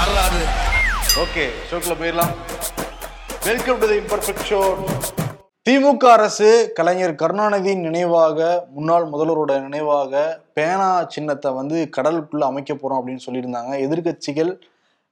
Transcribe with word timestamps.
வரலாறு 0.00 0.42
ஓகே 1.22 1.42
ஷோக்கில் 1.68 1.96
போயிடலாம். 2.00 2.30
Welcome 3.46 3.80
to 3.80 3.86
the 3.90 3.96
imperfect 4.02 4.44
show 4.50 4.60
DMK 5.66 6.04
அரசு 6.16 6.48
கலைஞர் 6.78 7.12
கருணாநிதியின் 7.22 7.82
நினைவாக 7.86 8.38
முன்னாள் 8.76 9.04
முதல்வரோட 9.14 9.54
நினைவாக 9.66 10.22
பேனா 10.58 10.88
சின்னத்தை 11.14 11.50
வந்து 11.58 11.76
கடலுக்குள்ள 11.96 12.46
அமைக்க 12.50 12.76
போறோம் 12.76 13.00
அப்படின்னு 13.00 13.24
சொல்லியிருந்தாங்க. 13.26 13.72
எதிர்க்கட்சிகள் 13.86 14.52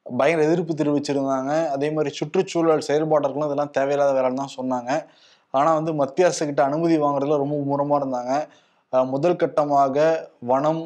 பயங்கர 0.07 0.47
எதிர்ப்பு 0.49 0.79
தெரிவிச்சிருந்தாங்க. 0.81 1.53
அதே 1.75 1.91
மாதிரி 1.99 2.13
சுற்றுச்சூழல் 2.21 2.87
செயல்பாடுகளும் 2.89 3.49
இதெல்லாம் 3.51 3.75
தேவையில்லாத 3.79 4.17
வேலைன்னு 4.19 4.43
தான் 4.45 4.57
சொன்னாங்க. 4.59 4.91
ஆனால் 5.59 5.79
வந்து 5.81 5.95
மத்திய 6.03 6.31
அரசுக்கிட்ட 6.31 6.65
அனுமதி 6.71 6.99
வாங்குறதுல 7.05 7.41
ரொம்ப 7.45 7.55
மும்முரமா 7.61 8.01
இருந்தாங்க. 8.03 8.33
முதல் 9.15 9.41
கட்டமாக 9.45 10.09
வனம் 10.53 10.83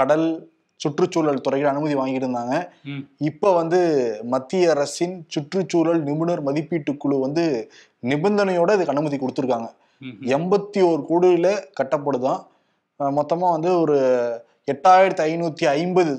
கடல் 0.00 0.28
சுற்றுச்சூழல் 0.80 1.40
துறையில் 1.40 1.68
அனுமதி 1.68 1.94
வாங்கியிருந்தாங்க. 1.94 2.54
இப்ப 3.20 3.52
வந்து 3.52 3.80
மத்திய 4.24 4.70
அரசின் 4.70 5.24
சுற்றுச்சூழல் 5.28 6.02
நிபுணர் 6.02 6.42
மதிப்பீட்டு 6.42 6.96
குழு 6.96 7.18
வந்து 7.18 7.44
நிபந்தனையோட 8.02 8.74
இதுக்கு 8.74 8.88
அனுமதி 8.88 9.16
கொடுத்துருக்காங்க. 9.16 9.68
எண்பத்தி 10.32 10.80
ஒரு 10.88 11.02
கோடியில 11.08 11.46
கட்டப்படுதான் 11.78 12.40
அஹ் 13.00 13.14
மொத்தமா 13.14 13.50
வந்து 13.50 13.80
ஒரு 13.80 13.96
எட்டாயிரத்தி 14.68 15.22
ஐநூத்தி 15.26 15.64
ஐம்பது 15.74 16.12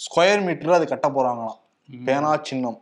ஸ்கொயர் 0.00 0.44
மீட்டர் 0.44 0.70
அது 0.70 0.86
கட்ட 0.86 1.08
போறாங்களாம் 1.08 1.58
ம். 1.88 2.04
பேனா 2.04 2.36
சின்னம் 2.42 2.78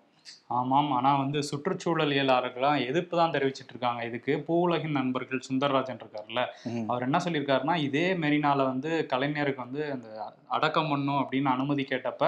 ஆமாம் 0.57 0.91
ஆனா 0.95 1.11
வந்து 1.19 1.39
சுற்றுச்சூழலியலாளர்கள்லாம் 1.49 2.79
எதிர்ப்பு 2.87 3.15
தான் 3.17 3.35
தெரிவிச்சிட்டு 3.35 3.73
இருக்காங்க 3.73 4.01
இதுக்கு 4.05 4.33
பூவுலகின் 4.47 4.99
நண்பர்கள் 4.99 5.47
சுந்தரராஜன் 5.47 6.01
இருக்காருல்ல 6.01 6.43
ம். 6.71 6.87
அவர் 6.89 7.07
என்ன 7.07 7.21
சொல்லியிருக்காருன்னா 7.25 7.77
இதே 7.85 8.07
மெரினால 8.23 8.67
வந்து 8.67 8.91
கலைஞருக்கு 9.13 9.65
வந்து 9.65 9.83
அந்த 9.93 10.09
அடக்கம் 10.51 10.91
பண்ணும் 10.91 11.21
அப்படின்னு 11.23 11.51
அனுமதி 11.51 11.85
கேட்டப்ப 11.87 12.25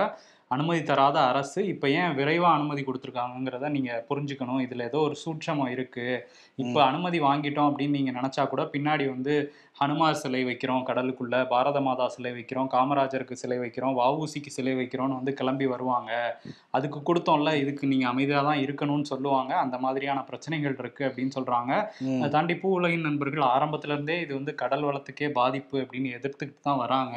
அனுமதி 0.50 0.82
தராத 0.82 1.18
அரசு 1.22 1.60
இப்போ 1.68 1.86
ஏன் 1.90 2.14
விரைவா 2.18 2.48
அனுமதி 2.54 2.82
கொடுத்துருக்காங்கிறத 2.82 3.68
நீங்க 3.68 4.04
புரிஞ்சுக்கணும். 4.08 4.60
இதுல 4.64 4.84
ஏதோ 4.84 4.98
ஒரு 4.98 5.16
சூட்சமம் 5.22 5.70
இருக்கு. 5.70 6.06
இப்போ 6.58 6.80
அனுமதி 6.84 7.20
வாங்கிட்டோம் 7.20 7.68
அப்படின்னு 7.70 7.96
நீங்க 7.98 8.12
நினைச்சா 8.12 8.42
கூட 8.48 8.62
பின்னாடி 8.74 9.06
வந்து 9.08 9.34
ஹனுமார் 9.80 10.14
சிலை 10.14 10.44
வைக்கிறோம் 10.44 10.84
கடலுக்குள்ள 10.84 11.46
பாரத 11.46 11.80
மாதா 11.80 12.06
சிலை 12.08 12.32
வைக்கிறோம் 12.32 12.68
காமராஜருக்கு 12.74 13.34
சிலை 13.34 13.58
வைக்கிறோம் 13.58 13.94
வஉசிக்கு 14.00 14.50
சிலை 14.50 14.74
வைக்கிறோம்னு 14.74 15.18
வந்து 15.18 15.34
கிளம்பி 15.34 15.66
வருவாங்க. 15.66 16.12
அதுக்கு 16.70 17.00
கொடுத்தோம்ல 17.02 17.52
இதுக்கு 17.54 17.86
நீங்க 17.86 18.08
அமைதியா 18.08 18.42
தான் 18.42 18.62
இருக்கணும்னு 18.66 19.04
சொல்லுவாங்க. 19.04 19.52
அந்த 19.56 19.78
மாதிரியான 19.78 20.22
பிரச்சனைகள் 20.22 20.76
இருக்கு 20.78 21.04
அப்படின்னு 21.08 21.36
சொல்றாங்க. 21.38 21.72
ம். 22.06 22.20
அதை 22.20 22.30
தாண்டி 22.30 22.56
பூ 22.56 22.70
உலகின் 22.78 23.00
நண்பர்கள் 23.00 23.50
ஆரம்பத்துல 23.54 23.96
இருந்தே 23.96 24.20
இது 24.20 24.32
வந்து 24.34 24.54
கடல் 24.54 24.86
வளத்துக்கே 24.90 25.30
பாதிப்பு 25.32 25.76
அப்படின்னு 25.84 26.10
எதிர்த்துக்கிட்டு 26.18 26.62
தான் 26.62 26.82
வராங்க. 26.84 27.16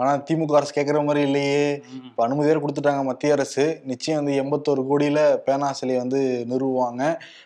ஆனா 0.00 0.10
திமுக 0.26 0.56
அரசு 0.58 0.72
கேட்குற 0.76 0.98
மாதிரி 1.06 1.20
இல்லையே. 1.28 1.62
இப்போ 2.08 2.22
அனுமதி 2.26 2.48
வேறு 2.48 2.62
கொடுத்துட்டாங்க 2.64 3.02
மத்திய 3.08 3.36
அரசு. 3.36 3.64
நிச்சயம் 3.90 4.18
வந்து 4.20 4.34
எண்பத்தோரு 4.42 4.82
கோடியில 4.90 5.20
பேனா 5.46 5.68
சிலையை 5.78 5.98
வந்து 6.02 6.20
நிறுவுவாங்க. 6.52 7.02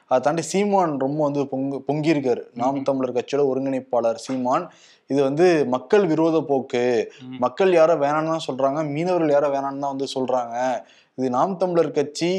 அதை 0.09 0.21
தாண்டி 0.27 0.45
சீமான் 0.53 0.95
ரொம்ப 1.05 1.21
வந்து 1.29 1.43
பொங்கு 1.53 1.79
பொங்கியிருக்காரு. 1.89 2.43
நாம் 2.63 2.83
தமிழர் 2.89 3.17
கட்சியோட 3.19 3.45
ஒருங்கிணைப்பாளர் 3.53 4.25
சீமான். 4.27 4.67
இது 5.11 5.21
வந்து 5.29 5.47
மக்கள் 5.77 6.05
விரோத 6.13 6.37
போக்கு. 6.51 6.87
மக்கள் 7.45 7.73
யாரோ 7.81 7.95
வேணாம்னு 8.05 8.35
தான் 8.35 8.49
சொல்றாங்க. 8.49 8.81
மீனவர்கள் 8.95 9.37
யாரோ 9.37 9.51
வேணாம்னு 9.57 9.85
தான் 9.85 9.95
வந்து 9.95 10.09
சொல்றாங்க. 10.17 10.57
இது 11.19 11.29
நாம் 11.39 11.61
தமிழர் 11.63 11.97
கட்சி 12.01 12.33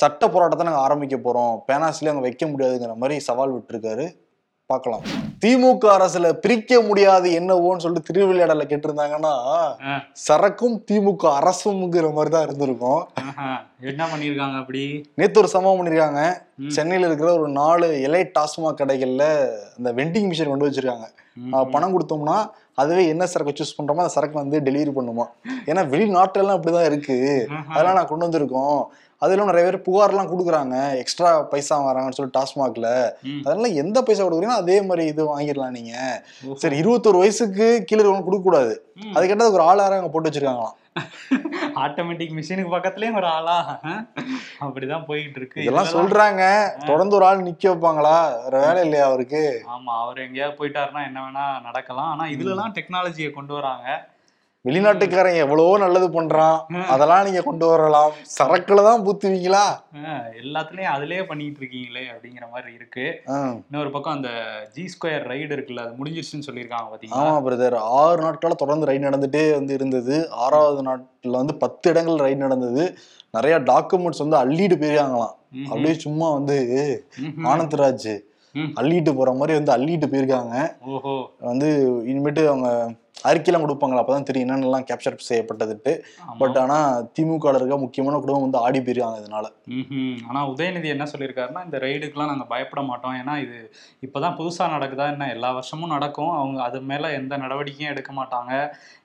சட்ட 0.00 0.24
போராட்டத்தை 0.32 0.64
நாங்கள் 0.66 0.84
ஆரம்பிக்க 0.86 1.16
போறோம். 1.22 1.54
பேனா 1.68 1.86
சிலை 1.96 2.10
அங்கே 2.10 2.24
வைக்க 2.26 2.44
முடியாதுங்கிற 2.50 2.94
மாதிரி 3.02 3.16
சவால் 3.28 3.54
விட்டுருக்காரு. 3.54 4.04
பார்க்கலாம். 4.72 5.02
திமுக 5.42 5.84
அரசுல 5.94 6.26
பிரிக்க 6.44 6.78
முடியாது 6.86 7.28
என்னவோன்னு 7.38 7.82
சொல்லிட்டு 7.84 8.08
திருவிளையாடல 8.08 8.64
கேட்டிருந்தாங்கன்னா 8.70 9.32
சரக்கும் 10.26 10.76
திமுக 10.88 11.24
அரசுங்கிற 11.40 12.12
மாதிரி 12.16 12.30
தான் 12.34 12.46
இருந்திருக்கும். 12.46 13.02
என்ன 13.90 14.02
பண்ணிருக்காங்க 14.12 14.56
அப்படி? 14.62 14.84
நேத்து 15.20 15.40
ஒரு 15.42 15.50
சம்பவம் 15.54 15.78
பண்ணிருக்காங்க. 15.80 16.22
சென்னையில 16.76 17.08
இருக்கிற 17.10 17.30
ஒரு 17.38 17.48
நாலு 17.60 17.88
எலை 18.08 18.22
டாஸ்மாக் 18.38 18.80
கடைகள்ல 18.80 19.26
அந்த 19.78 19.92
வெண்டிங் 20.00 20.28
மிஷின் 20.30 20.52
கொண்டு 20.52 20.68
வச்சிருக்காங்க. 20.68 21.08
பணம் 21.74 21.94
கொடுத்தோம்னா 21.94 22.38
அதுவே 22.82 23.02
என்ன 23.12 23.24
சரக்கு 23.32 23.58
சூஸ் 23.58 23.78
பண்றோமோ 23.78 24.02
அந்த 24.04 24.16
சரக்கு 24.18 24.42
வந்து 24.42 24.58
டெலிவரி 24.66 24.92
பண்ணுமா? 24.98 25.26
ஏன்னா 25.70 25.82
வெளிநாட்டுல 25.94 26.54
அப்படிதான் 26.56 26.88
இருக்கு. 26.90 27.16
அதெல்லாம் 27.72 27.98
நான் 27.98 28.12
கொண்டு 28.12 28.26
வந்திருக்கோம். 28.26 28.80
அதுல 29.24 29.44
நிறைய 29.44 29.64
பேர் 29.66 29.86
புகார்லாம் 29.86 30.30
கொடுக்குறாங்க. 30.30 30.76
எக்ஸ்ட்ரா 31.02 31.30
பைசா 31.52 31.76
வராங்கன்னு 31.84 32.18
சொல்லி 32.18 32.36
டாஸ்மாக்ல. 32.38 32.88
அதனால 33.46 33.68
எந்த 33.82 34.02
பைசா 34.02 34.22
கொடுக்குறீங்கன்னா 34.22 34.62
அதே 34.62 34.82
மாதிரி 34.82 35.06
இது 35.06 35.24
வாங்கிடலாம் 35.30 35.76
நீங்க. 35.78 35.94
சரி 36.56 36.76
இருபத்தொரு 36.76 37.18
வயசுக்கு 37.18 37.66
கீழே 37.84 38.00
இருக்கவங்க 38.00 38.24
கொடுக்க 38.24 38.44
கூடாது 38.44 38.72
ம். 38.96 39.12
அது 39.16 39.26
கேட்டது 39.26 39.52
ஒரு 39.52 39.62
ஆள் 39.62 39.78
யாரும் 39.78 40.00
அங்க 40.00 40.10
போட்டு 40.10 40.30
வச்சிருக்காங்களாம். 40.30 40.78
ஆட்டோமேட்டிக் 41.82 42.34
மிஷினுக்கு 42.34 42.74
பக்கத்துலயும் 42.74 43.14
ஒரு 43.14 43.26
ஆளா? 43.26 43.56
அப்படிதான் 44.60 45.06
போயிட்டு 45.06 45.38
இருக்கு 45.40 45.58
இதெல்லாம் 45.60 45.86
இதெல்லாம் 45.86 45.94
சொல்றாங்க. 45.96 46.42
தொடர்ந்து 46.86 47.16
ஒரு 47.16 47.26
ஆள் 47.26 47.42
நிக்க 47.42 47.64
வைப்பாங்களா? 47.64 48.16
வேற 48.42 48.58
வேலை 48.58 48.82
இல்லையா 48.82 49.06
அவருக்கு? 49.06 49.42
ஆமா 49.74 49.92
அவர் 50.02 50.18
எங்கேயாவது 50.18 50.58
போயிட்டாருன்னா 50.60 51.04
என்ன 51.06 51.20
வேணா 51.20 51.62
நடக்கலாம். 51.62 52.10
ஆனா 52.10 52.24
இதுல 52.26 52.54
எல்லாம் 52.56 52.74
டெக்னாலஜியை 52.74 53.32
கொண்டு 53.32 53.54
வராங்க. 53.54 53.88
வெளிநாட்டுக்காரன் 54.64 55.40
எவ்வளவோ 55.42 55.72
நல்லது 55.78 56.06
பண்றான். 56.08 56.58
அதெல்லாம் 56.92 57.24
நீங்க 57.24 57.40
கொண்டு 57.42 57.66
வரலாம். 57.66 58.12
சரக்குல 58.36 58.84
தான் 58.86 59.02
பூத்துவீங்களா? 59.06 59.64
எல்லாத்துலயும் 60.42 60.92
அதுலயே 60.94 61.22
பண்ணிட்டு 61.30 61.60
இருக்கீங்களே 61.62 62.04
அப்படிங்கிற 62.12 62.46
மாதிரி 62.54 62.70
இருக்கு. 62.78 63.04
இன்னொரு 63.68 63.90
பக்கம் 63.90 64.14
அந்த 64.14 64.30
ஜி 64.76 64.84
ஸ்கொயர் 64.94 65.28
ரைடு 65.32 65.52
இருக்குல்ல 65.56 65.84
அது 65.86 65.98
முடிஞ்சிருச்சுன்னு 66.00 66.48
சொல்லியிருக்காங்க 66.48 66.88
பாத்தீங்களா? 66.92 67.20
ஆமா 67.20 67.36
பிரதர். 67.48 67.76
ஆறு 68.00 68.18
நாட்களா 68.26 68.60
தொடர்ந்து 68.64 68.88
ரைடு 68.90 69.06
நடந்துட்டே 69.08 69.44
வந்து 69.58 69.74
இருந்தது. 69.74 70.16
ஆறாவது 70.46 70.82
நாட்டுல 70.88 71.36
வந்து 71.42 71.56
பத்து 71.66 71.90
இடங்கள் 71.90 72.24
ரைடு 72.26 72.40
நடந்தது. 72.46 72.84
நிறைய 73.30 73.54
டாக்குமெண்ட்ஸ் 73.70 74.24
வந்து 74.26 74.40
அள்ளிட்டு 74.42 74.76
போயிருக்காங்களாம். 74.80 75.36
அப்படியே 75.70 75.94
சும்மா 76.06 76.26
வந்து. 76.32 76.58
ஆனந்த்ராஜ். 77.52 78.12
அள்ளிட்டு 78.80 79.12
போற 79.16 79.30
மாதிரி 79.38 79.54
வந்து 79.60 79.72
அள்ளிட்டு 79.76 80.06
போயிருக்காங்க. 80.10 80.56
ஓஹோ. 80.94 81.14
வந்து 81.50 81.70
இனிமேட்டு 82.10 82.42
அவங்க 82.50 82.68
அறிக்கையெல்லாம் 83.24 83.64
கொடுப்பாங்களா? 83.64 84.02
அப்பதான் 84.02 84.22
தெரியும் 84.22 84.48
என்னென்னலாம் 84.48 84.86
கேப்சர் 84.90 85.16
செய்யப்பட்டதுட்டு. 85.28 85.92
பட் 86.38 86.56
ஆனா 86.56 87.00
திமுக 87.18 87.54
இருக்க 87.54 87.78
முக்கியமான 87.78 88.18
குடும்பம் 88.18 88.42
வந்து 88.42 88.58
ஆடி 88.58 88.78
போயிருக்காங்க 88.78 89.20
இதனால. 89.22 89.46
ம்ஹும். 89.68 90.18
ஆனா 90.28 90.48
உதயநிதி 90.48 90.84
என்ன 90.84 91.04
சொல்லியிருக்காருன்னா 91.04 91.64
இந்த 91.64 91.78
ரைடுக்கெல்லாம் 91.78 92.32
நாங்க 92.32 92.44
பயப்பட 92.44 92.82
மாட்டோம். 92.82 93.14
ஏன்னா 93.14 93.42
இது 93.42 93.58
இப்பதான் 94.06 94.36
புதுசா 94.36 94.68
நடக்குதா 94.76 95.10
என்ன? 95.10 95.30
எல்லா 95.30 95.52
வருஷமும் 95.52 95.88
நடக்கும். 95.88 96.30
அவங்க 96.30 96.62
அது 96.62 96.80
மேல 96.80 97.12
எந்த 97.12 97.36
நடவடிக்கையும் 97.36 97.94
எடுக்க 97.96 98.12
மாட்டாங்க. 98.12 98.52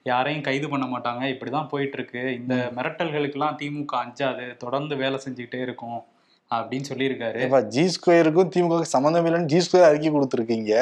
யாரையும் 0.02 0.42
கைது 0.42 0.68
பண்ண 0.68 0.86
மாட்டாங்க. 0.86 1.24
இப்படிதான் 1.34 1.68
போயிட்டு 1.68 1.98
இருக்கு. 1.98 2.34
இந்த 2.34 2.70
மிரட்டல்களுக்கெல்லாம் 2.74 3.58
திமுக 3.62 4.02
அஞ்சாது. 4.04 4.56
தொடர்ந்து 4.56 4.96
வேலை 4.96 5.20
செஞ்சுக்கிட்டே 5.28 5.62
இருக்கும். 5.62 6.00
அப்படின்னு 6.50 6.88
சொல்லியிருக்காரு. 6.88 7.40
இப்ப 7.42 7.58
ஜி 7.74 7.82
ஸ்கொயருக்கும் 7.94 8.48
திமுக 8.54 8.86
சம்மந்தம் 8.92 9.26
இல்லைன்னு 9.26 9.50
ஜி 9.52 9.58
ஸ்கொயர் 9.58 9.86
அறிக்கை 9.88 10.10
கொடுத்துருக்கீங்க. 10.10 10.72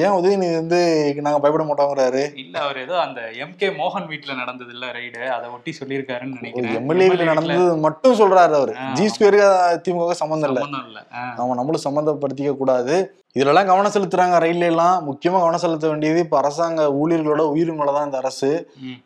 ஏன் 0.00 0.16
உதயநிதி 0.16 0.56
வந்து 0.56 0.80
நாங்க 1.18 1.38
பயப்பட 1.38 1.64
மாட்டோங்கிறாரு? 1.64 2.22
இல்ல 2.42 2.56
அவர் 2.64 2.78
ஏதோ 2.78 2.94
அந்த 3.00 3.20
எம் 3.42 3.54
கே 3.56 3.68
மோகன் 3.78 4.08
வீட்டுல 4.10 4.34
நடந்தது 4.36 4.72
இல்ல 4.76 4.88
ரைடு 4.92 5.22
அதை 5.36 5.46
ஒட்டி 5.54 5.72
சொல்லியிருக்காருன்னு 5.78 6.34
ஒரு 6.34 6.42
நினைக்கிறேன். 6.42 6.76
எம்எல்ஏ 6.80 7.06
வீட்ல 7.06 7.30
நடந்தது 7.32 7.64
மட்டும் 7.86 8.18
சொல்றாரு 8.20 8.56
அவரு. 8.58 8.74
ஜி 8.98 9.06
ஸ்கொயருக்கு 9.08 9.48
திமுக 9.86 10.18
சம்மந்தம் 10.20 10.50
இல்ல. 10.50 10.60
சம்பந்தம் 10.60 10.86
இல்ல 10.90 11.00
ஆ, 11.14 11.24
நம்ம 11.38 11.56
நம்மளும் 11.60 11.86
சம்மந்தப்படுத்திக்க 11.86 12.54
கூடாது. 12.56 12.96
இதுலலாம் 13.36 13.66
கவனம் 13.66 13.94
செலுத்துறாங்க 13.94 14.36
ரயில்ல 14.44 14.64
எல்லாம். 14.66 14.94
முக்கியமா 15.08 15.38
கவனம் 15.38 15.64
செலுத்த 15.64 15.86
வேண்டியது 15.88 16.20
இப்ப 16.20 16.36
அரசாங்க 16.38 16.82
ஊழியர்களோட 17.00 17.42
உயிர் 17.52 17.72
மேல 17.72 17.92
தான் 17.92 18.06
இந்த 18.06 18.18
அரசு. 18.18 18.50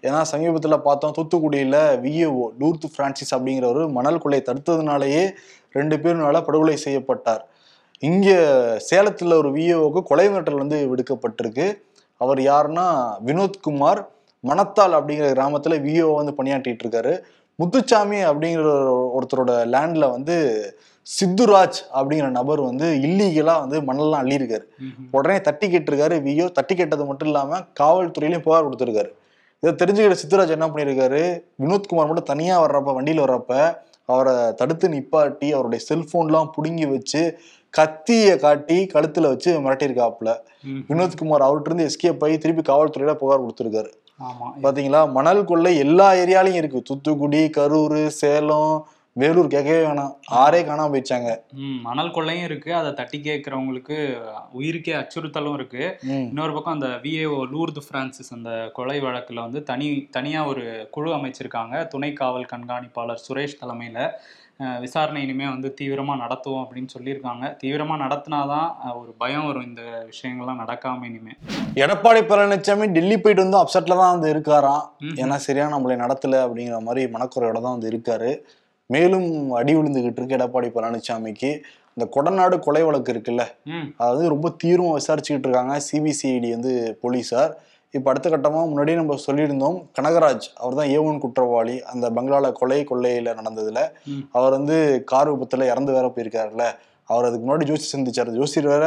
ஏன்னா 0.06 0.20
சமீபத்துல 0.30 0.76
பார்த்தோம் 0.82 1.16
தூத்துக்குடியில 1.16 1.76
விஏஓ 2.04 2.44
லூர்த் 2.60 2.92
பிரான்சிஸ் 2.94 3.34
அப்படிங்கிறவர் 3.36 3.90
மணல் 3.92 4.18
கொள்ளை 4.18 4.42
தடுத்ததுனாலேயே 4.46 5.24
ரெண்டு 5.72 5.96
பேருனால 5.96 6.42
படுகொலை 6.42 6.76
செய்யப்பட்டார். 6.76 7.46
இங்க 7.98 8.30
சேலத்துல 8.90 9.34
ஒரு 9.34 9.52
விஏஓக்கு 9.52 10.02
கொலை 10.02 10.28
மிரட்டல் 10.28 10.56
வந்து 10.56 10.94
விடுக்கப்பட்டிருக்கு. 10.96 11.80
அவர் 12.16 12.38
யாருன்னா 12.38 13.14
வினோத்குமார் 13.26 14.06
மணத்தால் 14.40 14.92
அப்படிங்கிற 14.92 15.30
கிராமத்துல 15.30 15.80
விஏஓ 15.80 16.14
வந்து 16.14 16.34
பணியாற்றிட்டு 16.42 16.78
இருக்காரு. 16.84 17.20
முத்துச்சாமி 17.54 18.16
அப்படிங்கிற 18.16 18.58
ஒரு- 18.58 19.08
ஒருத்தரோட 19.20 19.50
லேண்ட்ல 19.50 20.10
வந்து 20.10 20.66
சித்துராஜ் 21.02 21.72
அப்படிங்கிற 21.94 22.28
நபர் 22.28 22.60
வந்து 22.60 22.98
இல்லீகலா 23.02 23.68
வந்து 23.68 23.80
மணல்லாம் 23.80 24.18
அள்ளியிருக்காரு. 24.18 24.62
உடனே 25.10 25.40
தட்டி 25.40 25.66
கேட்டிருக்காரு 25.66 26.22
வியோ 26.22 26.48
தட்டி 26.48 26.74
கேட்டது 26.74 27.04
மட்டும் 27.04 27.28
இல்லாம 27.28 27.58
காவல்துறையிலையும் 27.80 28.42
புகார் 28.42 28.68
கொடுத்திருக்காரு. 28.68 29.08
இதை 29.60 29.74
தெரிஞ்சுக்கிட்ட 29.74 30.16
சித்துராஜ் 30.26 30.48
என்ன 30.48 30.66
பண்ணியிருக்காரு? 30.66 31.42
வினோத்குமார் 31.62 32.06
மட்டும் 32.06 32.24
தனியா 32.24 32.66
வர்றப்ப 32.66 32.90
வண்டியில 32.90 33.22
வர்றப்ப 33.22 33.76
அவரை 34.12 34.52
தடுத்து 34.56 34.88
நிப்பாட்டி 34.88 35.50
அவருடைய 35.50 35.84
செல்போன்லாம் 35.88 36.50
புடுங்கி 36.56 36.90
வச்சு 36.90 37.22
கத்திய 37.74 38.36
காட்டி 38.36 38.86
கழுத்துல 38.94 39.20
வச்சு 39.20 39.60
மிரட்டியிருக்காப்புல. 39.60 40.30
வினோத்குமார் 40.88 41.44
அவர்கிட்ட 41.46 41.64
இருந்து 41.64 41.86
எஸ்கேப் 41.86 42.24
ஆகி 42.24 42.38
திருப்பி 42.38 42.72
காவல்துறையில 42.72 43.14
புகார் 43.14 43.44
கொடுத்திருக்காரு. 43.44 43.90
ஆமா. 44.20 44.48
பாத்தீங்களா? 44.62 45.10
மணல் 45.10 45.44
கொள்ளை 45.44 45.76
எல்லா 45.76 46.12
ஏரியாலையும் 46.12 46.54
இருக்கு. 46.54 46.82
தூத்துக்குடி 46.82 47.50
கரூர் 47.56 48.06
சேலம் 48.06 48.86
வேலூர் 49.20 49.48
கேட்கவே 49.54 49.80
வேணாம். 49.86 50.12
ஆறே 50.42 50.60
காணாம 50.66 50.90
போயிடுச்சாங்க. 50.92 51.30
ம் 51.62 51.80
மணல் 51.86 52.12
கொள்ளையும் 52.16 52.46
இருக்கு. 52.48 52.70
அதை 52.74 52.90
தட்டி 53.00 53.18
கேட்கறவங்களுக்கு 53.26 53.96
உயிருக்கே 54.58 54.94
அச்சுறுத்தலும் 55.00 55.56
இருக்கு. 55.58 55.82
இன்னொரு 56.28 56.52
பக்கம் 56.52 56.76
அந்த 56.76 56.88
விஏஓ 57.02 57.40
லூர்து 57.54 57.82
பிரான்சிஸ் 57.88 58.32
அந்த 58.36 58.52
கொலை 58.76 58.98
வழக்குல 59.00 59.42
வந்து 59.46 59.60
தனி 59.70 59.88
தனியா 60.16 60.42
ஒரு 60.52 60.64
குழு 60.94 61.10
அமைச்சிருக்காங்க. 61.16 61.74
துணை 61.94 62.10
காவல் 62.12 62.52
கண்காணிப்பாளர் 62.54 63.24
சுரேஷ் 63.26 63.60
தலைமையில. 63.64 64.06
விசாரணை 64.84 65.20
இனிமே 65.26 65.46
வந்து 65.52 65.68
தீவிரமா 65.78 66.14
நடத்துவோம் 66.22 66.62
அப்படின்னு 66.64 66.94
சொல்லியிருக்காங்க. 66.94 67.44
தீவிரமா 67.62 67.94
நடத்தினாதான் 68.04 68.68
ஒரு 69.00 69.12
பயம் 69.22 69.46
வரும் 69.46 69.66
இந்த 69.68 69.82
விஷயங்கள்லாம் 70.10 70.60
நடக்காம 70.62 71.06
இனிமே. 71.10 71.34
எடப்பாடி 71.84 72.20
பழனிசாமி 72.30 72.88
டெல்லி 72.96 73.16
போயிட்டு 73.18 73.44
வந்து 73.44 73.60
அப்செட்ல 73.62 74.00
தான் 74.02 74.14
வந்து 74.16 74.32
இருக்காராம். 74.34 74.84
ஏன்னா 75.22 75.38
சரியா 75.46 75.68
நம்மளை 75.76 75.96
நடத்தல 76.04 76.42
அப்படிங்கிற 76.46 76.80
மாதிரி 76.88 77.04
மனக்குறையோட 77.16 77.58
தான் 77.60 77.76
வந்து 77.76 77.92
இருக்காரு. 77.94 78.32
மேலும் 78.94 79.28
அடி 79.52 79.72
விழுந்துகிட்டு 79.76 80.20
இருக்கு 80.20 80.38
எடப்பாடி 80.38 80.68
பழனிசாமிக்கு 80.76 81.50
இந்த 81.96 82.04
கொடநாடு 82.14 82.56
கொலை 82.58 82.82
வழக்கு 82.82 83.12
இருக்குல்ல 83.12 83.44
அதாவது 83.96 84.24
ரொம்ப 84.28 84.48
தீவிரமா 84.62 84.92
விசாரிச்சுக்கிட்டு 84.98 85.48
இருக்காங்க. 85.48 85.74
சிபிசிஐடி 85.88 86.50
வந்து 86.50 86.72
போலீஸார். 87.02 87.52
இப்போ 87.94 88.10
அடுத்த 88.10 88.28
கட்டமாக 88.30 88.66
முன்னாடியே 88.66 88.96
நம்ம 88.96 89.16
சொல்லியிருந்தோம் 89.26 89.76
கனகராஜ் 89.98 90.46
அவர் 90.54 90.78
தான் 90.78 90.92
ஏவன் 90.98 91.18
குற்றவாளி. 91.18 91.74
அந்த 91.82 92.10
பங்களால 92.10 92.52
கொலை 92.52 92.78
கொள்ளையில 92.90 93.34
நடந்ததுல. 93.40 93.80
அவர் 94.32 94.50
வந்து 94.50 94.76
கார் 95.04 95.30
விபத்துல 95.32 95.66
இறந்து 95.72 95.92
வேற 95.92 96.06
போயிருக்காருல்ல. 96.14 96.66
அவர் 97.08 97.26
அதுக்கு 97.28 97.46
முன்னாடி 97.46 97.66
ஜோசி 97.70 97.88
சந்திச்சார். 97.92 98.30
ஜோசியர் 98.38 98.68
வேற 98.68 98.86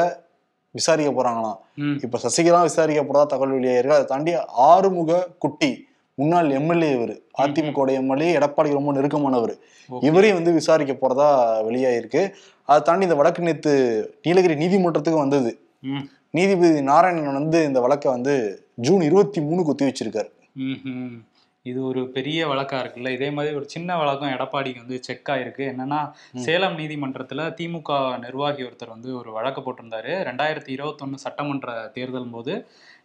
விசாரிக்க 0.75 1.11
போறாங்களாம். 1.11 1.59
ம். 1.75 1.97
இப்ப 2.03 2.19
சசிகலா 2.23 2.61
விசாரிக்க 2.61 3.01
போறதா 3.03 3.25
தகவல் 3.25 3.55
வெளியாயிருக்கு. 3.59 3.97
அதை 3.97 4.05
தாண்டி 4.05 4.31
ஆறுமுக 4.71 5.11
குட்டி 5.37 5.69
முன்னாள் 6.19 6.49
எம்எல்ஏ 6.57 6.89
இவர் 6.97 7.13
அதிமுக 7.43 7.93
எம்எல்ஏ 8.01 8.27
எடப்பாடி 8.37 8.69
ரொம்ப 8.77 8.91
நெருக்கமானவர். 8.97 9.53
இவரையும் 10.07 10.37
வந்து 10.37 10.51
விசாரிக்க 10.59 10.93
போறதா 10.93 11.29
வெளியாயிருக்கு. 11.67 12.21
அதை 12.69 12.79
தாண்டி 12.81 13.07
இந்த 13.07 13.17
வழக்கு 13.21 13.41
நேத்து 13.43 13.73
நீலகிரி 14.23 14.55
நீதிமன்றத்துக்கு 14.55 15.19
வந்தது. 15.19 15.51
நீதிபதி 16.37 16.81
நாராயணன் 16.91 17.39
வந்து 17.41 17.59
இந்த 17.69 17.79
வழக்கை 17.85 18.11
வந்து 18.11 18.33
ஜூன் 18.85 19.01
இருபத்தி 19.01 19.41
மூணுக்கு 19.41 19.71
ஒத்தி 19.73 19.85
வச்சிருக்காரு. 19.89 20.31
இது 21.69 21.79
ஒரு 21.85 22.01
பெரிய 22.15 22.39
வழக்கா 22.47 22.77
இருக்குல்ல? 22.81 23.09
இதே 23.09 23.29
மாதிரி 23.35 23.55
ஒரு 23.55 23.67
சின்ன 23.69 23.97
வழக்கம் 23.97 24.33
எடப்பாடிக்கு 24.33 24.81
வந்து 24.83 24.97
செக் 25.03 25.29
ஆயிருக்கு. 25.33 25.63
என்னன்னா 25.71 25.99
சேலம் 26.45 26.75
நீதிமன்றத்துல 26.77 27.47
திமுக 27.59 27.91
நிர்வாகி 28.19 28.63
ஒருத்தர் 28.63 28.95
வந்து 28.95 29.09
ஒரு 29.17 29.31
வழக்கு 29.31 29.61
போட்டிருந்தாரு. 29.61 30.11
ரெண்டாயிரத்தி 30.29 30.71
இருபத்தொன்னு 30.75 31.23
சட்டமன்ற 31.25 31.87
தேர்தல் 31.93 32.33
போது 32.35 32.55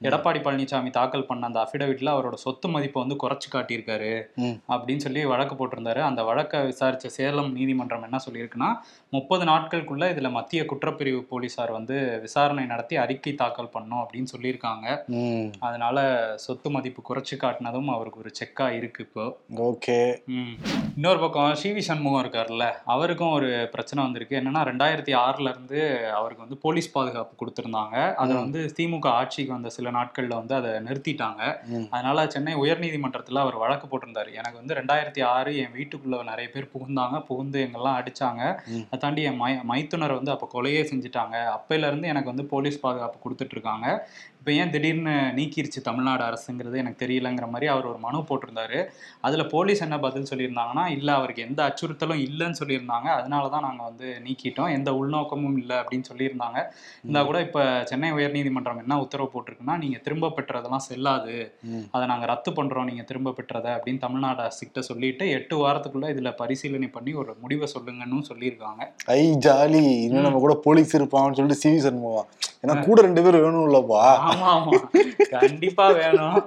எடப்பாடி 0.08 0.40
பழனிசாமி 0.44 0.90
தாக்கல் 0.90 1.26
பண்ண 1.30 1.46
அந்த 1.46 1.58
அஃபிடவிட்ல 1.62 2.12
அவரோட 2.16 2.36
சொத்து 2.44 2.68
மதிப்பை 2.68 2.98
வந்து 3.02 3.16
குறைச்சு 3.22 3.48
காட்டியிருக்காரு. 3.54 4.12
அப்படின்னு 4.74 5.04
சொல்லி 5.06 5.22
வழக்கு 5.32 5.54
போட்டிருந்தாரு. 5.56 6.02
அந்த 6.10 6.20
வழக்கை 6.22 6.60
விசாரிச்ச 6.60 7.10
சேலம் 7.16 7.50
நீதிமன்றம் 7.52 8.02
என்ன 8.02 8.20
சொல்லியிருக்குன்னா 8.26 8.70
முப்பது 9.16 9.44
நாட்களுக்குள்ள 9.44 10.04
இதுல 10.14 10.30
மத்திய 10.30 10.62
குற்றப்பிரிவு 10.70 11.20
போலீசார் 11.32 11.74
வந்து 11.78 11.96
விசாரணை 12.20 12.64
நடத்தி 12.66 12.96
அறிக்கை 12.96 13.34
தாக்கல் 13.42 13.72
பண்ணோம் 13.74 14.02
அப்படின்னு 14.04 14.32
சொல்லியிருக்காங்க. 14.36 14.86
அதனால 15.60 15.98
சொத்து 16.46 16.70
மதிப்பு 16.70 17.02
குறைச்சு 17.10 17.36
காட்டினதும் 17.44 17.92
அவருக்கு 17.96 18.22
ஒரு 18.24 18.32
செக்கா 18.50 18.70
இருக்கு 18.70 19.06
இப்போ. 19.08 19.38
ஓகே. 19.56 20.22
இன்னொரு 20.96 21.18
பக்கம் 21.20 21.52
சிவி 21.62 21.78
சண்முகம் 21.78 22.22
இருக்கார்ல 22.24 22.72
அவருக்கும் 22.84 23.30
ஒரு 23.30 23.68
பிரச்சனை 23.70 24.04
வந்திருக்கு. 24.04 24.36
என்னன்னா 24.36 24.62
ரெண்டாயிரத்தி 24.70 25.12
ஆறுல 25.20 25.48
இருந்து 25.48 25.80
அவருக்கு 26.10 26.42
வந்து 26.42 26.56
போலீஸ் 26.56 26.92
பாதுகாப்பு 26.92 27.34
கொடுத்திருந்தாங்க. 27.40 28.14
அதை. 28.14 28.36
வந்து 28.36 28.72
திமுக 28.76 29.06
ஆட்சிக்கு 29.06 29.52
வந்த 29.52 29.68
சில 29.68 29.90
நாட்கள்ல 29.90 30.34
வந்து 30.34 30.54
அதை 30.54 30.70
நிறுத்திட்டாங்க. 30.70 31.42
அதனால 31.90 32.26
சென்னை 32.26 32.54
உயர்நீதிமன்றத்துல 32.54 33.38
அவர் 33.38 33.56
வழக்கு 33.56 33.86
போட்டிருந்தாரு. 33.86 34.32
எனக்கு 34.32 34.58
வந்து 34.58 34.74
ரெண்டாயிரத்தி 34.74 35.24
ஆறு 35.24 35.56
என் 35.56 35.74
வீட்டுக்குள்ள 35.78 36.24
நிறைய 36.24 36.50
பேர் 36.50 36.70
புகுந்தாங்க. 36.74 37.24
புகுந்து 37.24 37.70
எங்கெல்லாம் 37.70 37.98
அடிச்சாங்க. 38.00 38.42
அதை 38.84 38.98
தாண்டி 38.98 39.22
என் 39.22 39.36
மை 39.36 39.58
மைத்துனர் 39.62 40.12
வந்து 40.12 40.30
அப்போ 40.30 40.48
கொலையே 40.52 40.82
செஞ்சுட்டாங்க. 40.92 41.36
அப்பையில 41.56 41.86
இருந்து 41.86 42.08
எனக்கு 42.08 42.28
வந்து 42.28 42.44
போலீஸ் 42.44 42.80
பாதுகாப்பு 42.80 43.30
கொடுத்துட்டு 43.30 43.48
இருக்காங்க. 43.50 44.08
இப்போ 44.40 44.52
ஏன் 44.60 44.70
திடீர்னு 44.74 45.14
நீக்கிருச்சு 45.38 45.80
தமிழ்நாடு 45.86 46.22
அரசுங்கிறது 46.26 46.76
எனக்கு 46.82 47.00
தெரியலங்கிற 47.02 47.46
மாதிரி 47.54 47.66
அவர் 47.72 47.88
ஒரு 47.90 47.98
மனு 48.04 48.18
போட்டிருந்தாரு. 48.28 48.78
அதுல 49.26 49.42
போலீஸ் 49.54 49.82
என்ன 49.86 49.96
பதில் 50.04 50.28
சொல்லியிருந்தாங்கன்னா 50.30 50.84
இல்ல 50.94 51.08
அவருக்கு 51.18 51.44
எந்த 51.48 51.60
அச்சுறுத்தலும் 51.68 52.22
இல்லைன்னு 52.28 52.58
சொல்லியிருந்தாங்க. 52.60 53.08
அதனால 53.18 53.50
தான் 53.54 53.64
நாங்க 53.66 53.82
வந்து 53.88 54.06
நீக்கிட்டோம். 54.26 54.70
எந்த 54.76 54.92
உள்நோக்கமும் 55.00 55.58
இல்லை 55.62 55.76
அப்படின்னு 55.80 56.08
சொல்லியிருந்தாங்க. 56.10 56.58
இருந்தா 57.02 57.22
கூட 57.30 57.40
இப்ப 57.46 57.66
சென்னை 57.90 58.12
உயர்நீதிமன்றம் 58.18 58.80
என்ன 58.84 58.98
உத்தரவு 59.04 59.30
போட்டிருக்குன்னா 59.34 59.76
நீங்க 59.84 59.98
திரும்ப 60.06 60.32
பெற்றதெல்லாம் 60.38 60.86
செல்லாது. 60.88 61.36
அதை 61.94 62.04
நாங்க 62.12 62.26
ரத்து 62.32 62.52
பண்றோம் 62.60 62.88
நீங்க 62.92 63.04
திரும்ப 63.12 63.34
பெற்றதை 63.40 63.70
அப்படின்னு 63.76 64.04
தமிழ்நாடு 64.06 64.42
அரசுகிட்ட 64.46 64.86
சொல்லிட்டு 64.90 65.30
எட்டு 65.38 65.56
வாரத்துக்குள்ள 65.64 66.14
இதுல 66.16 66.32
பரிசீலனை 66.42 66.90
பண்ணி 66.96 67.14
ஒரு 67.22 67.34
முடிவை 67.44 67.68
சொல்லுங்கன்னு 67.76 68.28
சொல்லியிருக்காங்க. 68.32 68.82
ஐ 69.18 69.22
ஜாலி 69.48 69.84
இன்னும் 70.06 70.28
நம்ம 70.28 70.42
கூட 70.46 70.56
போலீஸ் 70.68 70.96
இருப்பான்னு 71.00 71.38
சொல்லிட்டு 71.40 71.62
சிவி 71.64 71.80
சண்முகம். 71.88 72.30
ஏன்னா 72.64 72.74
கூட 72.86 72.98
ரெண்டு 73.06 73.20
பேர் 73.24 73.36
வேணும் 73.44 73.66
இல்லப்பா 73.68 74.00
கண்டிப்பா 75.34 75.84
வேணும். 75.98 76.40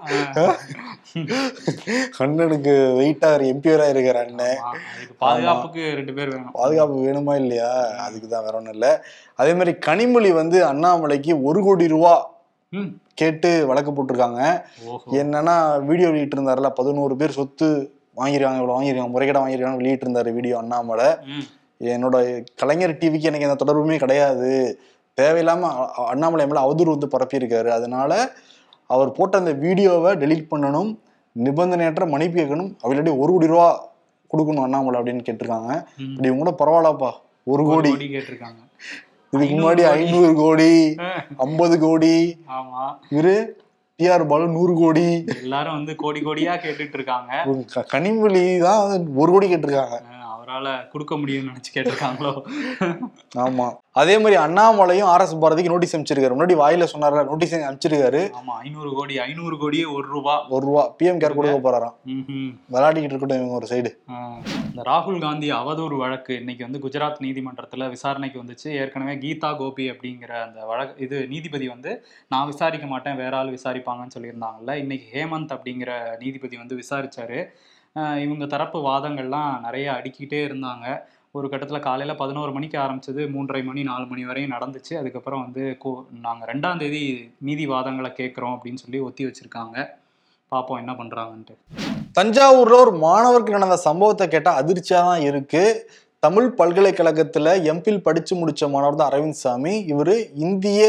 அண்ணனுக்கு 2.24 2.74
வெயிட்டா 3.00 3.30
எம்பியரா 3.54 3.86
இருக்கிற 3.94 4.19
அண்ணன் 4.25 4.60
பாதுகாப்புக்கு 5.24 5.81
ரெண்டு 6.00 6.13
பேர் 6.18 6.31
வேணும். 6.33 6.54
பாதுகாப்பு 6.60 6.98
வேணுமா 7.07 7.33
இல்லையா? 7.42 7.71
அதுக்கு 8.06 8.27
தான் 8.33 8.45
வேற 8.48 8.56
ஒண்ணும் 8.60 8.75
இல்ல. 8.77 8.88
அதே 9.42 9.51
மாதிரி 9.60 9.74
கனிமொழி 9.88 10.31
வந்து 10.42 10.60
அண்ணாமலைக்கு 10.71 11.33
ஒரு 11.50 11.62
கோடி 11.68 11.88
ரூபா. 11.95 12.13
கேட்டு 13.21 13.50
வழக்கு 13.69 13.92
போட்டிருக்காங்க. 13.92 14.42
என்னன்னா 15.21 15.56
வீடியோ 15.89 16.07
வெளியிட்டு 16.13 16.38
இருந்தாருல 16.38 16.69
பதினோரு 16.80 17.16
பேர் 17.19 17.38
சொத்து 17.39 17.68
வாங்கிருக்காங்க 18.21 18.59
இவ்வளவு 18.62 18.77
வாங்கிருக்காங்க 18.77 19.13
முறைகேட 19.16 19.39
வாங்கிருக்காங்க 19.44 19.81
வெளியிட்டு 19.81 20.06
இருந்தாரு 20.07 20.31
வீடியோ 20.38 20.56
அண்ணாமலை. 20.62 21.09
என்னோட 21.95 22.16
கலைஞர் 22.62 23.00
டிவிக்கு 23.01 23.30
எனக்கு 23.30 23.48
எந்த 23.50 23.59
தொடர்புமே 23.62 23.98
கிடையாது. 24.04 24.51
தேவையில்லாம 25.21 25.62
அ- 25.62 25.94
அ- 26.00 26.06
அண்ணாமலை 26.06 26.48
மேல 26.48 26.62
அவதூறு 26.62 26.89
வந்து 26.89 27.07
பரப்பியிருக்காரு. 27.07 27.68
அதனால 27.68 28.31
அவர் 28.88 29.12
போட்ட 29.12 29.38
அந்த 29.38 29.51
வீடியோவை 29.51 30.15
டெலீட் 30.15 30.48
பண்ணணும் 30.51 30.98
நிபந்தனையற்ற 31.44 32.10
மன்னிப்பு 32.10 32.42
கேட்கணும் 32.42 32.74
அப்படி 32.74 33.00
இல்லாட்டி 33.00 33.18
ஒரு 33.18 33.31
கோடி 33.31 33.48
ரூபா 33.48 33.89
கொடுக்கணும் 34.33 34.62
அண்ணாமலை 34.62 35.00
அப்படின்னு 35.00 35.25
கேட்டிருக்காங்க. 35.30 35.86
இப்படி 35.98 36.27
இவங்க 36.27 36.51
கூட 36.51 36.51
பரவாயில்லப்பா. 36.51 37.12
ஒரு 37.44 37.63
கோடி. 37.63 37.89
கோடி 37.89 38.07
கேட்டிருக்காங்க. 38.07 38.62
இதுக்கு 39.31 39.56
முன்னாடி 39.56 39.81
ஐநூறு 39.81 40.33
கோடி. 40.33 40.95
ஐம்பது 41.38 41.80
கோடி. 41.80 42.44
ஆமா. 42.48 42.98
இவரு 43.12 43.45
டிஆர் 44.04 44.27
பாலு 44.27 44.48
நூறு 44.48 44.74
கோடி. 44.74 45.25
எல்லாரும் 45.42 45.74
வந்து 45.74 45.95
கோடி 45.95 46.21
கோடியா 46.21 46.50
கேட்டுட்டு 46.50 46.94
இருக்காங்க. 46.94 47.45
கனிமொழி 47.92 48.59
தான் 48.59 49.07
ஒரு 49.16 49.31
கோடி 49.31 49.54
கேட்டிருக்காங்க. 49.54 50.01
அவரால 50.54 50.90
கொடுக்க 50.90 51.16
முடியும்னு 51.16 51.50
நினைச்சு 51.52 51.72
கேட்டிருக்காங்களோ? 51.74 52.34
ஆமா. 53.36 53.68
அதே 54.02 54.16
மாதிரி 54.20 54.42
அண்ணாமலையும் 54.42 55.10
ஆர் 55.14 55.22
எஸ் 55.22 55.36
பாரதிக்கு 55.36 55.72
நோட்டீஸ் 55.74 55.96
அனுப்பிச்சிருக்காரு. 55.98 56.38
முன்னாடி 56.38 56.56
வாயில 56.62 56.88
சொன்னார்ல 56.94 57.26
நோட்டீஸ் 57.26 57.56
அனுப்பிச்சிருக்காரு. 57.56 58.22
ஆமா 58.40 58.54
ஐநூறு 58.66 58.92
கோடி 58.94 59.20
ஐநூறு 59.20 59.58
கோடியே 59.58 59.86
ஒரு 59.86 60.08
ரூபா. 60.08 60.36
ஒரு 60.50 60.66
ரூபா. 60.66 60.84
பிஎம் 61.00 61.20
கேர் 61.24 61.36
கொடுக்க 61.36 61.58
போறாராம். 61.66 61.96
விளையாடிக்கிட்டு 62.74 63.12
இருக்கட்டும் 63.12 63.42
இவங்க 63.42 63.54
ஒரு 63.54 63.68
சைடு. 63.70 63.92
இந்த 64.70 64.84
ராகுல் 64.86 65.20
காந்தி 65.22 65.52
அவதூறு 65.52 65.98
வழக்கு 65.98 66.36
இன்னைக்கு 66.36 66.68
வந்து 66.69 66.81
குஜராத் 66.86 67.22
நீதிமன்றத்துல 67.26 67.90
விசாரணைக்கு 67.90 68.44
வந்துச்சு. 68.44 68.69
ஏற்கனவே 68.81 69.16
கீதா 69.26 69.52
கோபி 69.57 69.92
அப்படிங்கிற 69.92 70.31
அந்த 70.48 70.66
வழக்கு 70.72 71.04
இது 71.04 71.28
நீதிபதி 71.28 71.68
வந்து 71.68 71.92
நான் 72.28 72.45
விசாரிக்க 72.45 72.88
மாட்டேன் 72.88 73.16
வேற 73.16 73.38
ஆள் 73.38 73.56
விசாரிப்பாங்கன்னு 73.57 74.16
சொல்லியிருந்தாங்கல்ல. 74.18 74.74
இன்னைக்கு 74.83 75.07
ஹேமந்த் 75.19 75.54
அப்படிங்கிற 75.57 75.92
நீதிபதி 76.19 76.57
வந்து 76.57 76.78
விசாரிச்சாரு. 76.81 77.40
இவங்க 78.26 78.45
தரப்பு 78.54 78.78
வாதங்கள்லாம் 78.90 79.52
நிறைய 79.66 79.88
அடுக்கிட்டே 79.97 80.40
இருந்தாங்க. 80.47 80.85
ஒரு 81.38 81.47
கட்டத்தில் 81.52 81.85
காலையில் 81.88 82.19
பதினோரு 82.21 82.52
மணிக்கு 82.56 82.78
ஆரம்பிச்சது 82.83 83.21
மூன்றரை 83.33 83.62
மணி 83.69 83.81
நாலு 83.90 84.06
மணி 84.12 84.23
வரையும் 84.30 84.54
நடந்துச்சு. 84.56 84.94
அதுக்கப்புறம் 85.02 85.44
வந்து 85.45 85.64
கோ 85.83 85.92
நாங்கள் 86.26 86.50
ரெண்டாம் 86.52 86.81
தேதி 86.83 87.02
நீதி 87.47 87.66
வாதங்களை 87.73 88.12
கேட்குறோம் 88.19 88.56
அப்படின்னு 88.56 88.83
சொல்லி 88.83 89.00
ஒத்தி 89.07 89.26
வச்சிருக்காங்க. 89.28 89.78
பார்ப்போம் 90.52 90.81
என்ன 90.83 90.94
பண்ணுறாங்கன்ட்டு 91.00 91.56
தஞ்சாவூரில் 92.18 92.81
ஒரு 92.83 92.94
மாணவருக்கு 93.06 93.57
நடந்த 93.57 93.78
சம்பவத்தை 93.88 94.26
கேட்டால் 94.33 94.59
அதிர்ச்சியாக 94.62 95.09
தான் 95.09 95.26
இருக்குது 95.30 95.80
தமிழ் 96.26 96.50
பல்கலைக்கழகத்தில் 96.59 97.52
எம்பில் 97.71 98.04
படித்து 98.07 98.33
முடித்த 98.42 98.68
மாணவர் 98.73 99.00
தான் 99.00 99.12
அரவிந்த் 99.12 99.42
சாமி. 99.44 99.73
இவர் 99.94 100.16
இந்திய 100.45 100.81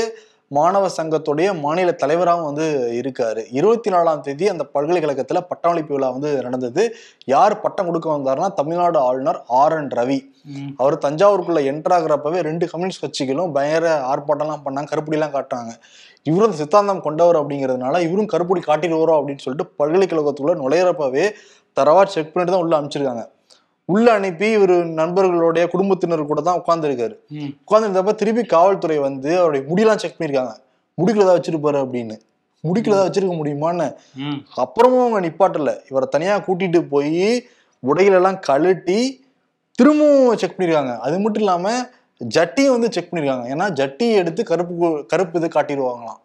மாணவ 0.50 0.88
சங்கத்துடைய 0.96 1.48
மாநில 1.64 1.90
தலைவராகவும் 2.02 2.48
வந்து 2.48 2.66
இருக்காரு. 3.00 3.42
இருபத்தி 3.58 3.90
நாலாம் 3.94 4.22
தேதி 4.26 4.46
அந்த 4.52 4.64
பல்கலைக்கழகத்துல 4.74 5.40
பட்டமளிப்பு 5.50 5.94
விழா 5.94 6.08
வந்து 6.16 6.30
நடந்தது. 6.46 6.82
யார் 7.34 7.54
பட்டம் 7.64 7.88
கொடுக்க 7.88 8.08
வந்தாருன்னா 8.16 8.48
தமிழ்நாடு 8.60 8.98
ஆளுநர் 9.08 9.40
ஆர் 9.60 9.76
என் 9.78 9.90
ரவி. 9.98 10.18
அவர் 10.80 10.96
தஞ்சாவூருக்குள்ள 11.06 11.60
என்டர் 11.72 11.96
ஆகுறப்பவே 11.96 12.40
ரெண்டு 12.48 12.68
கம்யூனிஸ்ட் 12.72 13.04
கட்சிகளும் 13.04 13.54
பயங்கர 13.58 13.92
ஆர்ப்பாட்டம்லாம் 14.12 14.64
பண்ணாங்க 14.66 14.92
கருப்படிலாம் 14.92 15.34
காட்டுறாங்க. 15.36 15.72
இவரும் 16.28 16.48
அந்த 16.48 16.58
சித்தாந்தம் 16.62 17.04
கொண்டவர் 17.06 17.40
அப்படிங்கிறதுனால 17.40 18.00
இவரும் 18.08 18.32
கருப்படி 18.34 18.62
காட்டிடுவாரோ 18.70 19.16
அப்படின்னு 19.20 19.44
சொல்லிட்டு 19.46 19.72
பல்கலைக்கழகத்துக்குள்ள 19.82 20.56
நுழையிறப்பவே 20.64 21.26
தரவா 21.76 22.02
செக் 22.14 22.32
பண்ணிட்டு 22.32 22.54
தான் 22.54 22.64
உள்ள 22.64 22.74
அனுப்பிச்சிருக்காங்க. 22.78 23.24
உள்ள 23.84 24.12
அனுப்பி 24.12 24.50
இவர் 24.50 24.86
நண்பர்களுடைய 24.86 25.68
குடும்பத்தினர் 25.68 26.26
கூட 26.26 26.40
தான் 26.40 26.62
உட்கார்ந்துருக்காரு. 26.66 27.16
ம். 27.28 27.46
உட்கார்ந்துருந்தப்ப 27.70 28.14
திருப்பி 28.14 28.42
காவல்துறை 28.44 28.98
வந்து 28.98 29.38
அவருடைய 29.38 29.66
முடியெல்லாம் 29.66 29.96
செக் 29.96 30.14
பண்ணியிருக்காங்க. 30.18 30.54
முடிக்குள்ள 30.98 31.16
ஏதாவது 31.16 31.40
வச்சிருப்பாரு? 31.40 31.74
அப்படின்னு. 31.74 32.20
முடிக்குள்ள 32.64 32.88
ஏதாவது 32.88 33.10
வச்சிருக்க 33.10 33.36
முடியுமான்னு. 33.36 33.94
அப்புறமும் 34.56 35.06
அவங்க 35.06 35.20
நிப்பாட்டல. 35.20 35.76
இவரை 35.90 36.08
தனியா 36.10 36.36
கூட்டிட்டு 36.38 36.80
போய் 36.88 37.46
உடைகளெல்லாம் 37.82 38.38
கழட்டி 38.40 39.24
திரும்பவும் 39.70 40.36
செக் 40.36 40.60
பண்ணிருக்காங்க 40.60 40.98
அது 40.98 41.18
மட்டும் 41.18 41.42
இல்லாம 41.42 41.70
ஜட்டியும் 42.34 42.70
வந்து 42.70 42.92
செக் 42.92 43.12
பண்ணிருக்காங்க 43.12 43.46
ஏன்னா 43.52 43.72
ஜட்டி 43.72 44.12
எடுத்து 44.12 44.44
கருப்பு 44.44 45.04
கருப்பு 45.06 45.40
இது 45.40 45.48
காட்டிடுவாங்களாம். 45.48 46.20